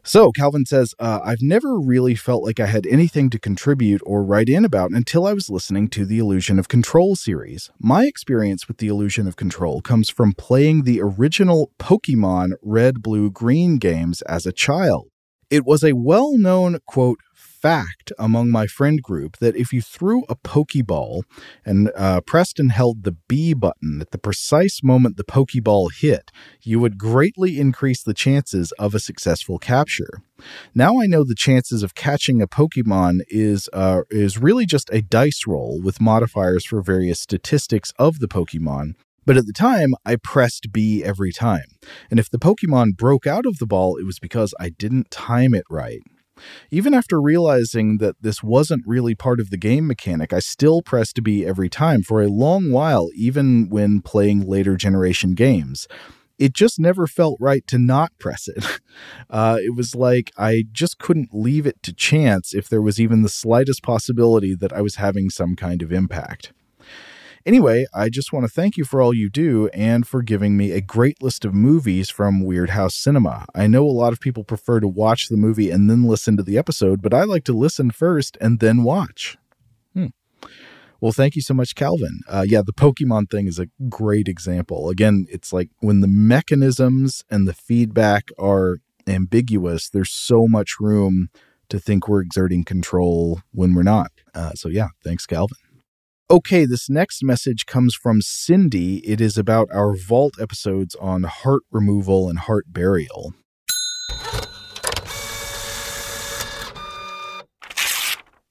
So, 0.06 0.32
Calvin 0.32 0.66
says, 0.66 0.94
uh, 0.98 1.20
I've 1.24 1.40
never 1.40 1.80
really 1.80 2.14
felt 2.14 2.44
like 2.44 2.60
I 2.60 2.66
had 2.66 2.86
anything 2.86 3.30
to 3.30 3.38
contribute 3.38 4.02
or 4.04 4.22
write 4.22 4.50
in 4.50 4.62
about 4.62 4.90
until 4.90 5.26
I 5.26 5.32
was 5.32 5.48
listening 5.48 5.88
to 5.88 6.04
the 6.04 6.18
Illusion 6.18 6.58
of 6.58 6.68
Control 6.68 7.16
series. 7.16 7.70
My 7.78 8.04
experience 8.04 8.68
with 8.68 8.76
the 8.76 8.88
Illusion 8.88 9.26
of 9.26 9.36
Control 9.36 9.80
comes 9.80 10.10
from 10.10 10.34
playing 10.34 10.82
the 10.82 11.00
original 11.00 11.70
Pokemon 11.78 12.50
Red, 12.60 13.02
Blue, 13.02 13.30
Green 13.30 13.78
games 13.78 14.20
as 14.22 14.44
a 14.44 14.52
child. 14.52 15.08
It 15.48 15.64
was 15.64 15.82
a 15.82 15.94
well 15.94 16.36
known, 16.36 16.80
quote, 16.86 17.20
fact 17.64 18.12
among 18.18 18.50
my 18.50 18.66
friend 18.66 19.00
group 19.00 19.38
that 19.38 19.56
if 19.56 19.72
you 19.72 19.80
threw 19.80 20.22
a 20.28 20.36
Pokeball 20.36 21.22
and 21.64 21.90
uh, 21.96 22.20
pressed 22.20 22.60
and 22.60 22.70
held 22.70 23.04
the 23.04 23.16
B 23.26 23.54
button 23.54 24.02
at 24.02 24.10
the 24.10 24.18
precise 24.18 24.82
moment 24.82 25.16
the 25.16 25.24
Pokeball 25.24 25.88
hit, 25.98 26.30
you 26.60 26.78
would 26.78 26.98
greatly 26.98 27.58
increase 27.58 28.02
the 28.02 28.12
chances 28.12 28.72
of 28.72 28.94
a 28.94 29.00
successful 29.00 29.58
capture. 29.58 30.20
Now 30.74 31.00
I 31.00 31.06
know 31.06 31.24
the 31.24 31.34
chances 31.34 31.82
of 31.82 31.94
catching 31.94 32.42
a 32.42 32.46
Pokemon 32.46 33.20
is 33.28 33.70
uh, 33.72 34.02
is 34.10 34.36
really 34.36 34.66
just 34.66 34.90
a 34.92 35.00
dice 35.00 35.46
roll 35.46 35.80
with 35.82 36.02
modifiers 36.02 36.66
for 36.66 36.82
various 36.82 37.18
statistics 37.18 37.94
of 37.98 38.18
the 38.18 38.28
Pokemon, 38.28 38.92
but 39.24 39.38
at 39.38 39.46
the 39.46 39.54
time, 39.54 39.94
I 40.04 40.16
pressed 40.16 40.70
B 40.70 41.02
every 41.02 41.32
time. 41.32 41.68
And 42.10 42.20
if 42.20 42.28
the 42.28 42.38
Pokemon 42.38 42.98
broke 42.98 43.26
out 43.26 43.46
of 43.46 43.56
the 43.56 43.66
ball, 43.66 43.96
it 43.96 44.04
was 44.04 44.18
because 44.18 44.52
I 44.60 44.68
didn't 44.68 45.10
time 45.10 45.54
it 45.54 45.64
right. 45.70 46.02
Even 46.70 46.94
after 46.94 47.20
realizing 47.20 47.98
that 47.98 48.16
this 48.20 48.42
wasn't 48.42 48.86
really 48.86 49.14
part 49.14 49.40
of 49.40 49.50
the 49.50 49.56
game 49.56 49.86
mechanic, 49.86 50.32
I 50.32 50.38
still 50.38 50.82
pressed 50.82 51.22
B 51.22 51.44
every 51.44 51.68
time 51.68 52.02
for 52.02 52.22
a 52.22 52.28
long 52.28 52.70
while, 52.70 53.10
even 53.14 53.68
when 53.68 54.00
playing 54.00 54.46
later 54.46 54.76
generation 54.76 55.34
games. 55.34 55.86
It 56.36 56.52
just 56.52 56.80
never 56.80 57.06
felt 57.06 57.36
right 57.38 57.64
to 57.68 57.78
not 57.78 58.12
press 58.18 58.48
it. 58.48 58.64
Uh, 59.28 59.58
it 59.60 59.74
was 59.74 59.96
like 59.96 60.30
I 60.38 60.66
just 60.70 60.98
couldn't 60.98 61.30
leave 61.32 61.66
it 61.66 61.82
to 61.82 61.92
chance 61.92 62.54
if 62.54 62.68
there 62.68 62.80
was 62.80 63.00
even 63.00 63.22
the 63.22 63.28
slightest 63.28 63.82
possibility 63.82 64.54
that 64.54 64.72
I 64.72 64.82
was 64.82 64.94
having 64.96 65.30
some 65.30 65.56
kind 65.56 65.82
of 65.82 65.90
impact. 65.90 66.52
Anyway, 67.46 67.84
I 67.92 68.08
just 68.08 68.32
want 68.32 68.46
to 68.46 68.52
thank 68.52 68.78
you 68.78 68.84
for 68.84 69.02
all 69.02 69.12
you 69.12 69.28
do 69.28 69.68
and 69.74 70.08
for 70.08 70.22
giving 70.22 70.56
me 70.56 70.72
a 70.72 70.80
great 70.80 71.22
list 71.22 71.44
of 71.44 71.52
movies 71.52 72.08
from 72.08 72.42
Weirdhouse 72.42 72.92
Cinema. 72.92 73.44
I 73.54 73.66
know 73.66 73.84
a 73.84 73.90
lot 73.90 74.14
of 74.14 74.20
people 74.20 74.44
prefer 74.44 74.80
to 74.80 74.88
watch 74.88 75.28
the 75.28 75.36
movie 75.36 75.70
and 75.70 75.90
then 75.90 76.04
listen 76.04 76.38
to 76.38 76.42
the 76.42 76.56
episode, 76.56 77.02
but 77.02 77.12
I 77.12 77.24
like 77.24 77.44
to 77.44 77.52
listen 77.52 77.90
first 77.90 78.38
and 78.40 78.60
then 78.60 78.82
watch. 78.82 79.36
Hmm. 79.92 80.06
Well, 81.02 81.12
thank 81.12 81.36
you 81.36 81.42
so 81.42 81.52
much, 81.52 81.74
Calvin. 81.74 82.20
Uh, 82.26 82.46
yeah, 82.48 82.62
the 82.64 82.72
Pokemon 82.72 83.30
thing 83.30 83.46
is 83.46 83.58
a 83.58 83.68
great 83.90 84.26
example. 84.26 84.88
Again, 84.88 85.26
it's 85.28 85.52
like 85.52 85.68
when 85.80 86.00
the 86.00 86.08
mechanisms 86.08 87.24
and 87.30 87.46
the 87.46 87.52
feedback 87.52 88.30
are 88.38 88.78
ambiguous, 89.06 89.90
there's 89.90 90.10
so 90.10 90.48
much 90.48 90.80
room 90.80 91.28
to 91.68 91.78
think 91.78 92.08
we're 92.08 92.22
exerting 92.22 92.64
control 92.64 93.42
when 93.52 93.74
we're 93.74 93.82
not. 93.82 94.12
Uh, 94.34 94.52
so, 94.54 94.70
yeah, 94.70 94.88
thanks, 95.04 95.26
Calvin. 95.26 95.58
Okay, 96.30 96.64
this 96.64 96.88
next 96.88 97.22
message 97.22 97.66
comes 97.66 97.94
from 97.94 98.22
Cindy. 98.22 99.06
It 99.06 99.20
is 99.20 99.36
about 99.36 99.68
our 99.70 99.94
vault 99.94 100.36
episodes 100.40 100.94
on 100.94 101.24
heart 101.24 101.64
removal 101.70 102.30
and 102.30 102.38
heart 102.38 102.64
burial. 102.68 103.34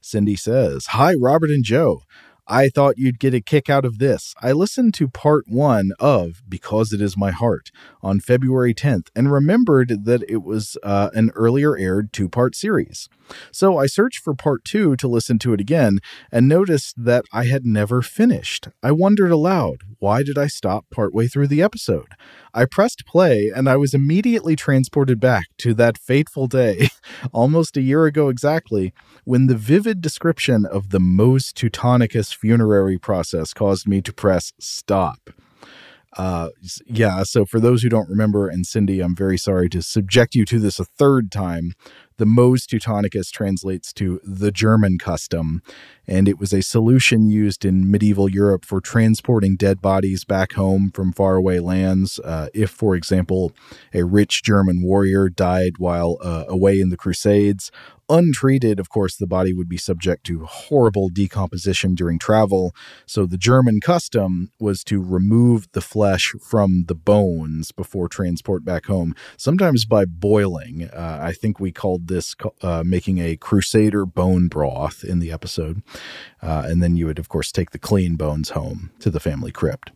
Cindy 0.01 0.35
says, 0.35 0.85
Hi, 0.89 1.15
Robert 1.15 1.49
and 1.49 1.63
Joe. 1.63 2.03
I 2.47 2.67
thought 2.67 2.97
you'd 2.97 3.19
get 3.19 3.33
a 3.33 3.39
kick 3.39 3.69
out 3.69 3.85
of 3.85 3.99
this. 3.99 4.33
I 4.41 4.51
listened 4.51 4.93
to 4.95 5.07
part 5.07 5.45
one 5.47 5.91
of 5.99 6.43
Because 6.47 6.91
It 6.91 7.01
Is 7.01 7.15
My 7.15 7.31
Heart 7.31 7.71
on 8.01 8.19
February 8.19 8.73
10th 8.73 9.07
and 9.15 9.31
remembered 9.31 10.05
that 10.05 10.23
it 10.27 10.43
was 10.43 10.77
uh, 10.83 11.09
an 11.13 11.31
earlier 11.35 11.77
aired 11.77 12.11
two 12.11 12.27
part 12.27 12.55
series. 12.55 13.07
So 13.51 13.77
I 13.77 13.85
searched 13.85 14.19
for 14.19 14.33
part 14.33 14.65
two 14.65 14.95
to 14.97 15.07
listen 15.07 15.39
to 15.39 15.53
it 15.53 15.61
again 15.61 15.99
and 16.31 16.47
noticed 16.47 16.95
that 16.97 17.25
I 17.31 17.45
had 17.45 17.65
never 17.65 18.01
finished. 18.01 18.67
I 18.81 18.91
wondered 18.91 19.31
aloud, 19.31 19.77
why 19.99 20.23
did 20.23 20.37
I 20.37 20.47
stop 20.47 20.85
partway 20.91 21.27
through 21.27 21.47
the 21.47 21.61
episode? 21.61 22.07
I 22.53 22.65
pressed 22.65 23.05
play 23.05 23.51
and 23.55 23.69
I 23.69 23.77
was 23.77 23.93
immediately 23.93 24.55
transported 24.55 25.19
back 25.19 25.45
to 25.59 25.73
that 25.75 25.97
fateful 25.97 26.47
day, 26.47 26.89
almost 27.31 27.77
a 27.77 27.81
year 27.81 28.05
ago 28.05 28.27
exactly, 28.29 28.93
when 29.23 29.47
the 29.47 29.55
vivid 29.55 30.01
description 30.01 30.65
of 30.65 30.89
the 30.89 30.99
Mos 30.99 31.53
Teutonicus 31.53 32.33
funerary 32.43 32.97
process 32.97 33.53
caused 33.53 33.87
me 33.87 34.01
to 34.01 34.11
press 34.11 34.51
stop. 34.59 35.29
Uh, 36.17 36.49
yeah, 36.85 37.23
so 37.23 37.45
for 37.45 37.61
those 37.61 37.81
who 37.81 37.87
don't 37.89 38.09
remember, 38.09 38.49
and 38.49 38.65
Cindy, 38.65 38.99
I'm 38.99 39.15
very 39.15 39.37
sorry 39.37 39.69
to 39.69 39.81
subject 39.81 40.35
you 40.35 40.43
to 40.45 40.59
this 40.59 40.77
a 40.77 40.83
third 40.83 41.31
time. 41.31 41.71
The 42.17 42.25
Mos 42.25 42.67
Teutonicus 42.67 43.31
translates 43.31 43.93
to 43.93 44.19
the 44.25 44.51
German 44.51 44.97
custom, 44.97 45.61
and 46.07 46.27
it 46.27 46.39
was 46.39 46.53
a 46.53 46.61
solution 46.61 47.29
used 47.29 47.65
in 47.65 47.89
medieval 47.89 48.29
Europe 48.29 48.65
for 48.65 48.81
transporting 48.81 49.55
dead 49.55 49.81
bodies 49.81 50.23
back 50.23 50.53
home 50.53 50.91
from 50.93 51.13
faraway 51.13 51.59
lands. 51.59 52.19
Uh, 52.19 52.49
if, 52.53 52.69
for 52.69 52.95
example, 52.95 53.53
a 53.93 54.03
rich 54.03 54.43
German 54.43 54.81
warrior 54.81 55.29
died 55.29 55.73
while 55.77 56.17
uh, 56.21 56.45
away 56.47 56.79
in 56.79 56.89
the 56.89 56.97
Crusades, 56.97 57.71
untreated, 58.09 58.79
of 58.79 58.89
course, 58.89 59.15
the 59.15 59.27
body 59.27 59.53
would 59.53 59.69
be 59.69 59.77
subject 59.77 60.25
to 60.25 60.45
horrible 60.45 61.09
decomposition 61.09 61.95
during 61.95 62.19
travel. 62.19 62.75
So 63.05 63.25
the 63.25 63.37
German 63.37 63.79
custom 63.81 64.51
was 64.59 64.83
to 64.85 65.01
remove 65.01 65.67
the 65.71 65.81
flesh 65.81 66.33
from 66.41 66.85
the 66.87 66.95
bones 66.95 67.71
before 67.71 68.07
transport 68.07 68.65
back 68.65 68.85
home, 68.85 69.15
sometimes 69.37 69.85
by 69.85 70.05
boiling. 70.05 70.89
Uh, 70.93 71.19
I 71.21 71.31
think 71.31 71.59
we 71.59 71.71
called 71.71 72.07
this 72.07 72.35
uh, 72.61 72.83
making 72.85 73.19
a 73.19 73.37
crusader 73.37 74.05
bone 74.05 74.47
broth 74.47 75.03
in 75.03 75.19
the 75.19 75.31
episode. 75.31 75.81
Uh, 76.41 76.63
and 76.65 76.81
then 76.81 76.95
you 76.95 77.05
would, 77.05 77.19
of 77.19 77.29
course, 77.29 77.51
take 77.51 77.71
the 77.71 77.79
clean 77.79 78.15
bones 78.15 78.49
home 78.49 78.91
to 78.99 79.09
the 79.09 79.19
family 79.19 79.51
crypt. 79.51 79.91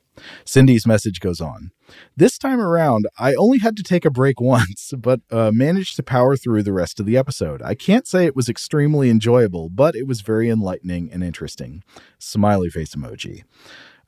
Cindy's 0.46 0.88
message 0.88 1.20
goes 1.20 1.42
on. 1.42 1.72
This 2.16 2.38
time 2.38 2.60
around, 2.60 3.08
I 3.20 3.36
only 3.36 3.60
had 3.60 3.78
to 3.78 3.84
take 3.84 4.06
a 4.06 4.10
break 4.10 4.40
once, 4.42 4.94
but 4.98 5.22
uh, 5.32 5.52
managed 5.54 5.96
to 5.98 6.04
power 6.04 6.36
through 6.36 6.64
the 6.64 6.74
rest 6.74 7.00
of 7.00 7.06
the 7.06 7.18
episode. 7.18 7.62
I 7.62 7.76
can't 7.76 8.08
say 8.08 8.26
it 8.26 8.36
was 8.36 8.50
extremely 8.50 9.10
enjoyable, 9.10 9.70
but 9.70 9.96
it 9.96 10.08
was 10.08 10.22
very 10.22 10.50
enlightening 10.50 11.12
and 11.12 11.24
interesting. 11.24 11.84
Smiley 12.20 12.70
face 12.70 12.96
emoji. 12.96 13.44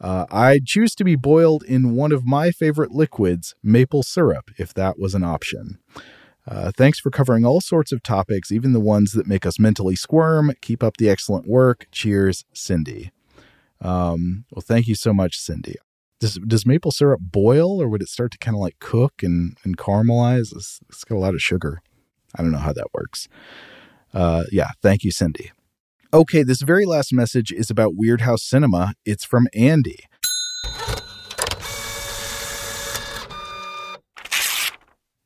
Uh, 0.02 0.25
I 0.32 0.62
choose 0.65 0.95
to 0.95 1.04
be 1.04 1.15
boiled 1.15 1.63
in 1.63 1.93
one 1.93 2.13
of 2.13 2.25
my 2.25 2.52
favorite 2.52 2.91
liquids, 2.91 3.54
maple 3.62 4.02
syrup, 4.02 4.49
if 4.58 4.73
that 4.75 4.97
was 4.97 5.13
an 5.13 5.25
option. 5.25 5.80
Uh, 6.49 6.71
thanks 6.75 6.99
for 6.99 7.12
covering 7.12 7.45
all 7.45 7.62
sorts 7.62 7.91
of 7.91 8.01
topics, 8.01 8.51
even 8.51 8.73
the 8.73 8.79
ones 8.79 9.12
that 9.12 9.27
make 9.27 9.45
us 9.45 9.59
mentally 9.59 9.95
squirm. 9.95 10.51
Keep 10.62 10.83
up 10.83 10.97
the 10.97 11.07
excellent 11.07 11.47
work. 11.47 11.85
Cheers, 11.91 12.43
Cindy. 12.53 13.12
Um, 13.81 14.45
well, 14.51 14.63
thank 14.65 14.88
you 14.88 14.95
so 14.95 15.13
much, 15.13 15.38
Cindy. 15.38 15.75
Does 16.19 16.39
does 16.45 16.65
maple 16.65 16.91
syrup 16.91 17.21
boil, 17.21 17.81
or 17.81 17.88
would 17.88 18.01
it 18.01 18.09
start 18.09 18.31
to 18.31 18.38
kind 18.39 18.55
of 18.55 18.62
like 18.62 18.79
cook 18.79 19.21
and 19.21 19.57
and 19.63 19.77
caramelize? 19.77 20.53
It's, 20.55 20.79
it's 20.89 21.03
got 21.03 21.15
a 21.15 21.19
lot 21.19 21.35
of 21.35 21.41
sugar. 21.41 21.81
I 22.35 22.41
don't 22.41 22.51
know 22.51 22.57
how 22.57 22.73
that 22.73 22.93
works. 22.93 23.27
Uh, 24.13 24.43
yeah, 24.51 24.71
thank 24.81 25.03
you, 25.03 25.12
Cindy. 25.12 25.51
Okay, 26.12 26.41
this 26.41 26.62
very 26.63 26.85
last 26.85 27.13
message 27.13 27.51
is 27.51 27.69
about 27.69 27.93
Weirdhouse 27.93 28.39
Cinema. 28.39 28.95
It's 29.05 29.23
from 29.23 29.47
Andy. 29.53 29.99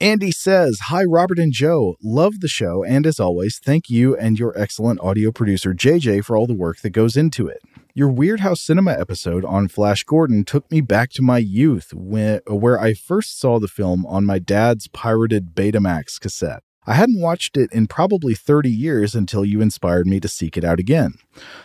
Andy 0.04 0.32
says, 0.32 0.80
Hi, 0.88 1.06
Robert 1.06 1.40
and 1.40 1.54
Joe. 1.54 1.96
Love 2.04 2.42
the 2.42 2.50
show. 2.50 2.84
And 2.84 3.08
as 3.08 3.22
always, 3.22 3.58
thank 3.58 3.90
you 3.90 4.18
and 4.18 4.38
your 4.38 4.54
excellent 4.60 5.00
audio 5.00 5.32
producer, 5.32 5.74
JJ, 5.74 6.26
for 6.26 6.36
all 6.36 6.46
the 6.46 6.54
work 6.54 6.82
that 6.82 6.90
goes 6.90 7.16
into 7.16 7.48
it. 7.48 7.62
Your 7.94 8.12
Weirdhouse 8.12 8.58
Cinema 8.58 8.92
episode 8.92 9.46
on 9.46 9.70
Flash 9.70 10.04
Gordon 10.04 10.44
took 10.44 10.70
me 10.70 10.82
back 10.82 11.12
to 11.12 11.22
my 11.22 11.38
youth, 11.38 11.94
when, 11.94 12.42
where 12.48 12.78
I 12.78 12.96
first 12.96 13.40
saw 13.40 13.60
the 13.60 13.70
film 13.70 14.06
on 14.06 14.26
my 14.26 14.40
dad's 14.40 14.90
pirated 14.90 15.56
Betamax 15.56 16.20
cassette. 16.20 16.64
I 16.86 16.96
hadn't 16.96 17.22
watched 17.22 17.56
it 17.56 17.72
in 17.72 17.88
probably 17.88 18.34
30 18.34 18.70
years 18.70 19.16
until 19.16 19.46
you 19.46 19.62
inspired 19.62 20.06
me 20.06 20.20
to 20.20 20.28
seek 20.28 20.58
it 20.58 20.66
out 20.66 20.80
again. 20.80 21.14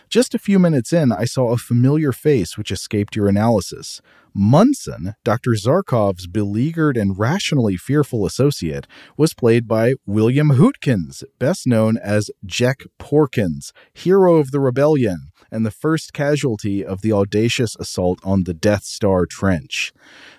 Just 0.09 0.35
a 0.35 0.39
few 0.39 0.59
minutes 0.59 0.93
in, 0.93 1.11
I 1.11 1.25
saw 1.25 1.53
a 1.53 1.57
familiar 1.57 2.13
face 2.13 2.57
which 2.57 2.71
escaped 2.71 3.17
your 3.17 3.29
analysis. 3.29 4.01
Munson, 4.33 5.15
Dr. 5.25 5.53
Zarkov's 5.57 6.29
beleaguered 6.29 6.97
and 6.97 7.19
rationally 7.19 7.77
fearful 7.77 8.25
associate, 8.25 8.87
was 9.17 9.35
played 9.35 9.67
by 9.67 9.95
William 10.07 10.51
Hootkins, 10.51 11.25
best 11.41 11.67
known 11.67 11.97
as 11.97 12.31
Jack 12.47 12.83
Porkins, 13.01 13.73
hero 13.93 14.37
of 14.37 14.53
the 14.53 14.61
rebellion 14.61 15.31
and 15.51 15.67
the 15.67 15.73
first 15.73 16.13
casualty 16.13 16.85
of 16.85 17.01
the 17.03 17.13
audacious 17.13 17.75
assault 17.77 18.21
on 18.23 18.45
the 18.45 18.55
Death 18.55 18.85
Star 18.85 19.27
Trench. 19.27 19.93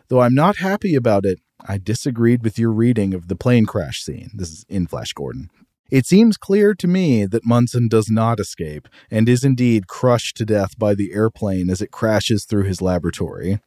Though 0.08 0.22
I'm 0.22 0.36
not 0.36 0.58
happy 0.58 0.96
about 0.96 1.26
it, 1.26 1.40
I 1.66 1.78
disagreed 1.78 2.44
with 2.44 2.58
your 2.58 2.72
reading 2.72 3.14
of 3.14 3.28
the 3.28 3.36
plane 3.36 3.66
crash 3.66 4.02
scene. 4.02 4.32
This 4.34 4.50
is 4.50 4.66
in 4.70 4.88
Flash 4.88 5.14
Gordon. 5.14 5.50
It 5.92 6.06
seems 6.06 6.38
clear 6.38 6.76
to 6.76 6.88
me 6.88 7.26
that 7.26 7.46
Munson 7.46 7.88
does 7.88 8.12
not 8.12 8.40
escape 8.40 8.88
and 9.10 9.28
is 9.28 9.44
indeed 9.44 9.88
crushed 9.88 10.38
to 10.38 10.46
death 10.46 10.78
by 10.78 10.94
the 10.94 11.14
airplane 11.14 11.70
as 11.70 11.82
it 11.82 11.90
crashes 11.92 12.46
through 12.46 12.66
his 12.66 12.80
laboratory. 12.80 13.60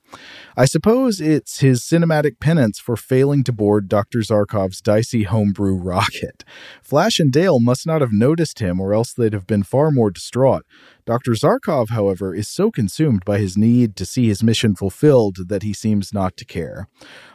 I 0.56 0.66
suppose 0.66 1.20
it's 1.20 1.60
his 1.60 1.80
cinematic 1.80 2.38
penance 2.38 2.78
for 2.78 2.96
failing 2.96 3.42
to 3.44 3.52
board 3.52 3.88
Dr. 3.88 4.20
Zarkov's 4.20 4.80
dicey 4.80 5.24
homebrew 5.24 5.74
rocket. 5.74 6.44
Flash 6.80 7.18
and 7.18 7.32
Dale 7.32 7.58
must 7.58 7.86
not 7.86 8.02
have 8.02 8.12
noticed 8.12 8.60
him, 8.60 8.80
or 8.80 8.94
else 8.94 9.12
they'd 9.12 9.32
have 9.32 9.46
been 9.46 9.64
far 9.64 9.90
more 9.90 10.10
distraught. 10.10 10.64
Dr. 11.04 11.32
Zarkov, 11.32 11.90
however, 11.90 12.32
is 12.32 12.48
so 12.48 12.70
consumed 12.70 13.24
by 13.24 13.38
his 13.38 13.56
need 13.56 13.96
to 13.96 14.06
see 14.06 14.28
his 14.28 14.42
mission 14.42 14.76
fulfilled 14.76 15.48
that 15.48 15.64
he 15.64 15.72
seems 15.72 16.14
not 16.14 16.36
to 16.36 16.44
care. 16.44 16.86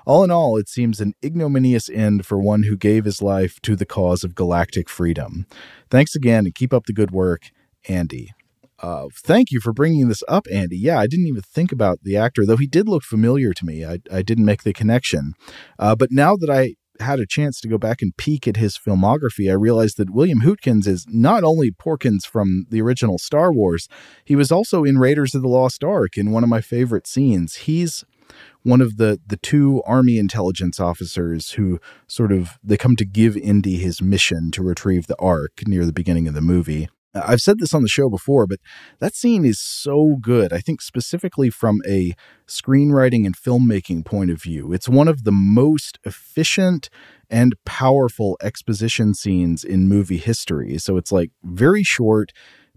All 0.08 0.24
in 0.24 0.32
all, 0.32 0.56
it 0.56 0.70
seems 0.70 1.02
an 1.02 1.16
ignominious 1.22 1.90
end 1.90 2.26
for 2.26 2.40
one 2.40 2.64
who 2.64 2.78
gave 2.78 3.04
his 3.04 3.22
life 3.22 3.60
to 3.64 3.76
the 3.76 3.86
cause 3.86 4.24
of 4.24 4.36
galactic 4.36 4.88
freedom. 4.88 5.46
Thanks 5.90 6.16
again 6.16 6.46
and 6.46 6.56
keep 6.56 6.74
up 6.74 6.86
the 6.86 6.94
good 6.94 7.12
work, 7.12 7.52
Andy. 7.90 8.32
Uh, 8.80 9.08
thank 9.14 9.52
you 9.52 9.60
for 9.60 9.74
bringing 9.74 10.08
this 10.08 10.24
up, 10.30 10.46
Andy. 10.50 10.78
Yeah, 10.78 10.98
I 10.98 11.08
didn't 11.08 11.28
even 11.28 11.42
think 11.42 11.74
about 11.74 12.04
the 12.04 12.16
actor, 12.16 12.46
though 12.46 12.56
he 12.56 12.68
did 12.68 12.88
look 12.88 13.04
familiar 13.04 13.52
to 13.52 13.66
me. 13.66 13.84
I, 13.84 14.00
I 14.10 14.22
didn't 14.22 14.46
make 14.46 14.64
the 14.64 14.72
connection. 14.72 15.34
Uh, 15.78 15.94
but 15.94 16.10
now 16.10 16.38
that 16.38 16.50
I 16.50 16.76
had 17.04 17.20
a 17.20 17.26
chance 17.26 17.60
to 17.60 17.68
go 17.68 17.78
back 17.78 18.02
and 18.02 18.16
peek 18.16 18.48
at 18.48 18.56
his 18.56 18.78
filmography, 18.78 19.50
I 19.50 19.56
realized 19.56 19.98
that 19.98 20.14
William 20.14 20.40
Hootkins 20.40 20.88
is 20.88 21.06
not 21.10 21.44
only 21.44 21.70
Porkins 21.70 22.26
from 22.26 22.66
the 22.70 22.82
original 22.82 23.18
Star 23.18 23.52
Wars, 23.52 23.90
he 24.24 24.38
was 24.38 24.54
also 24.54 24.86
in 24.86 25.00
Raiders 25.00 25.36
of 25.36 25.42
the 25.42 25.50
Lost 25.50 25.84
Ark 25.84 26.18
in 26.18 26.32
one 26.32 26.44
of 26.44 26.50
my 26.50 26.62
favorite 26.62 27.08
scenes. 27.08 27.56
He's 27.56 28.06
one 28.68 28.82
of 28.82 28.98
the 28.98 29.20
the 29.26 29.38
two 29.38 29.82
army 29.86 30.18
intelligence 30.18 30.80
officers 30.80 31.52
who 31.52 31.80
sort 32.06 32.32
of 32.32 32.60
they 32.62 32.78
come 32.78 32.96
to 32.98 33.06
give 33.06 33.38
Indy 33.38 33.78
his 33.78 34.02
mission 34.02 34.52
to 34.52 34.62
retrieve 34.62 35.08
the 35.08 35.16
ark 35.20 35.62
near 35.66 35.86
the 35.86 35.94
beginning 35.94 36.28
of 36.28 36.34
the 36.34 36.42
movie. 36.42 36.90
I've 37.16 37.40
said 37.40 37.60
this 37.60 37.74
on 37.74 37.82
the 37.82 37.88
show 37.88 38.10
before, 38.10 38.46
but 38.46 38.60
that 39.00 39.16
scene 39.16 39.46
is 39.46 39.60
so 39.60 40.18
good. 40.22 40.52
I 40.54 40.60
think 40.60 40.82
specifically 40.82 41.50
from 41.50 41.80
a 41.88 42.14
screenwriting 42.46 43.26
and 43.26 43.36
filmmaking 43.36 44.06
point 44.06 44.30
of 44.30 44.42
view, 44.42 44.74
it's 44.74 44.90
one 44.90 45.08
of 45.08 45.24
the 45.24 45.32
most 45.32 45.98
efficient 46.04 46.90
and 47.30 47.56
powerful 47.66 48.38
exposition 48.44 49.14
scenes 49.14 49.64
in 49.64 49.88
movie 49.88 50.18
history. 50.18 50.78
So 50.78 50.98
it's 50.98 51.12
like 51.12 51.32
very 51.44 51.84
short, 51.84 52.32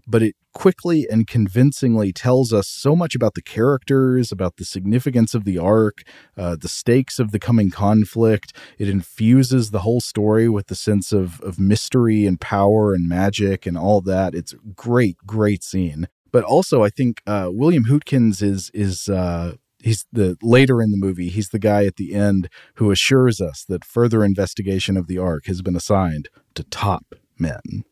but 0.07 0.23
it 0.23 0.35
quickly 0.53 1.07
and 1.09 1.27
convincingly 1.27 2.11
tells 2.11 2.53
us 2.53 2.67
so 2.67 2.95
much 2.95 3.15
about 3.15 3.33
the 3.35 3.41
characters, 3.41 4.31
about 4.31 4.57
the 4.57 4.65
significance 4.65 5.33
of 5.33 5.45
the 5.45 5.57
ark, 5.57 6.03
uh, 6.37 6.55
the 6.59 6.67
stakes 6.67 7.19
of 7.19 7.31
the 7.31 7.39
coming 7.39 7.69
conflict. 7.69 8.55
It 8.77 8.89
infuses 8.89 9.71
the 9.71 9.79
whole 9.79 10.01
story 10.01 10.49
with 10.49 10.67
the 10.67 10.75
sense 10.75 11.11
of, 11.11 11.41
of 11.41 11.59
mystery 11.59 12.25
and 12.25 12.39
power 12.39 12.93
and 12.93 13.07
magic 13.07 13.65
and 13.65 13.77
all 13.77 14.01
that. 14.01 14.35
It's 14.35 14.53
great, 14.75 15.17
great 15.25 15.63
scene. 15.63 16.07
But 16.31 16.43
also, 16.43 16.83
I 16.83 16.89
think 16.89 17.21
uh, 17.27 17.49
William 17.51 17.85
Hootkins 17.85 18.41
is 18.41 18.71
is 18.73 19.09
uh, 19.09 19.55
he's 19.83 20.05
the 20.11 20.37
later 20.41 20.81
in 20.81 20.91
the 20.91 20.97
movie. 20.97 21.29
He's 21.29 21.49
the 21.49 21.59
guy 21.59 21.85
at 21.85 21.97
the 21.97 22.13
end 22.13 22.47
who 22.75 22.91
assures 22.91 23.41
us 23.41 23.65
that 23.67 23.83
further 23.83 24.23
investigation 24.23 24.95
of 24.95 25.07
the 25.07 25.17
ark 25.17 25.45
has 25.47 25.61
been 25.61 25.75
assigned 25.75 26.29
to 26.55 26.63
top 26.63 27.15
men. 27.37 27.83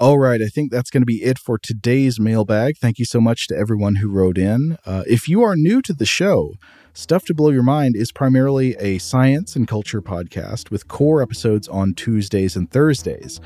All 0.00 0.18
right, 0.18 0.42
I 0.42 0.48
think 0.48 0.72
that's 0.72 0.90
going 0.90 1.02
to 1.02 1.06
be 1.06 1.22
it 1.22 1.38
for 1.38 1.56
today's 1.56 2.18
mailbag. 2.18 2.78
Thank 2.78 2.98
you 2.98 3.04
so 3.04 3.20
much 3.20 3.46
to 3.46 3.56
everyone 3.56 3.96
who 3.96 4.08
wrote 4.08 4.36
in. 4.36 4.76
Uh, 4.84 5.04
if 5.06 5.28
you 5.28 5.44
are 5.44 5.54
new 5.54 5.80
to 5.82 5.92
the 5.92 6.04
show, 6.04 6.54
Stuff 6.92 7.24
to 7.26 7.34
Blow 7.34 7.50
Your 7.50 7.62
Mind 7.62 7.94
is 7.94 8.10
primarily 8.10 8.74
a 8.80 8.98
science 8.98 9.54
and 9.54 9.68
culture 9.68 10.02
podcast 10.02 10.72
with 10.72 10.88
core 10.88 11.22
episodes 11.22 11.68
on 11.68 11.94
Tuesdays 11.94 12.56
and 12.56 12.68
Thursdays. 12.68 13.40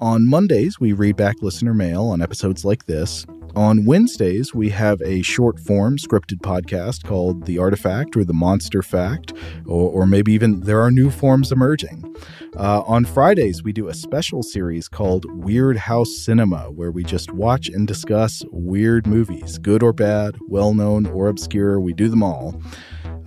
On 0.00 0.26
Mondays, 0.26 0.80
we 0.80 0.94
read 0.94 1.16
back 1.16 1.42
listener 1.42 1.74
mail 1.74 2.06
on 2.06 2.22
episodes 2.22 2.64
like 2.64 2.86
this. 2.86 3.26
On 3.54 3.84
Wednesdays, 3.84 4.54
we 4.54 4.70
have 4.70 5.02
a 5.02 5.20
short 5.20 5.60
form 5.60 5.98
scripted 5.98 6.38
podcast 6.38 7.04
called 7.04 7.44
The 7.44 7.58
Artifact 7.58 8.16
or 8.16 8.24
The 8.24 8.32
Monster 8.32 8.82
Fact, 8.82 9.34
or, 9.66 9.90
or 9.90 10.06
maybe 10.06 10.32
even 10.32 10.60
there 10.60 10.80
are 10.80 10.90
new 10.90 11.10
forms 11.10 11.52
emerging. 11.52 12.16
Uh, 12.56 12.80
on 12.86 13.04
Fridays, 13.04 13.62
we 13.62 13.74
do 13.74 13.88
a 13.88 13.94
special 13.94 14.42
series 14.42 14.88
called 14.88 15.26
Weirdhouse 15.26 16.06
Cinema, 16.06 16.70
where 16.70 16.90
we 16.90 17.04
just 17.04 17.32
watch 17.32 17.68
and 17.68 17.86
discuss 17.86 18.42
weird 18.52 19.06
movies, 19.06 19.58
good 19.58 19.82
or 19.82 19.92
bad, 19.92 20.38
well 20.48 20.72
known 20.72 21.04
or 21.04 21.28
obscure. 21.28 21.78
We 21.78 21.92
do 21.92 22.08
them 22.08 22.22
all. 22.22 22.62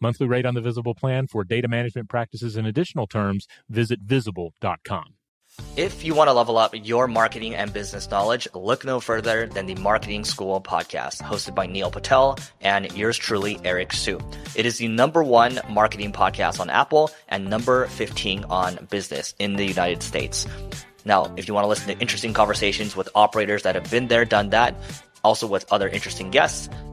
Monthly 0.00 0.26
rate 0.26 0.46
on 0.46 0.54
the 0.54 0.60
Visible 0.60 0.94
plan 0.94 1.26
for 1.26 1.44
data 1.44 1.68
management 1.68 2.08
practices 2.08 2.56
and 2.56 2.66
additional 2.66 3.06
terms, 3.06 3.46
visit 3.68 4.00
visible.com. 4.00 5.14
If 5.76 6.04
you 6.04 6.14
want 6.14 6.28
to 6.28 6.32
level 6.32 6.56
up 6.56 6.72
your 6.74 7.08
marketing 7.08 7.54
and 7.54 7.72
business 7.72 8.08
knowledge, 8.10 8.46
look 8.54 8.84
no 8.84 9.00
further 9.00 9.46
than 9.46 9.66
the 9.66 9.74
Marketing 9.74 10.24
School 10.24 10.60
podcast, 10.60 11.20
hosted 11.20 11.54
by 11.54 11.66
Neil 11.66 11.90
Patel 11.90 12.38
and 12.60 12.92
yours 12.96 13.16
truly, 13.16 13.58
Eric 13.64 13.92
Siu. 13.92 14.20
It 14.54 14.66
is 14.66 14.78
the 14.78 14.88
number 14.88 15.22
one 15.22 15.58
marketing 15.68 16.12
podcast 16.12 16.60
on 16.60 16.70
Apple 16.70 17.10
and 17.28 17.50
number 17.50 17.86
15 17.86 18.44
on 18.44 18.86
business 18.90 19.34
in 19.38 19.56
the 19.56 19.64
United 19.64 20.02
States. 20.02 20.46
Now, 21.04 21.32
if 21.36 21.48
you 21.48 21.54
want 21.54 21.64
to 21.64 21.68
listen 21.68 21.88
to 21.88 22.00
interesting 22.00 22.34
conversations 22.34 22.94
with 22.94 23.08
operators 23.14 23.62
that 23.62 23.74
have 23.74 23.90
been 23.90 24.08
there, 24.08 24.24
done 24.24 24.50
that, 24.50 24.74
also 25.24 25.46
with 25.46 25.64
other 25.72 25.88
interesting 25.88 26.30
guests, 26.30 26.68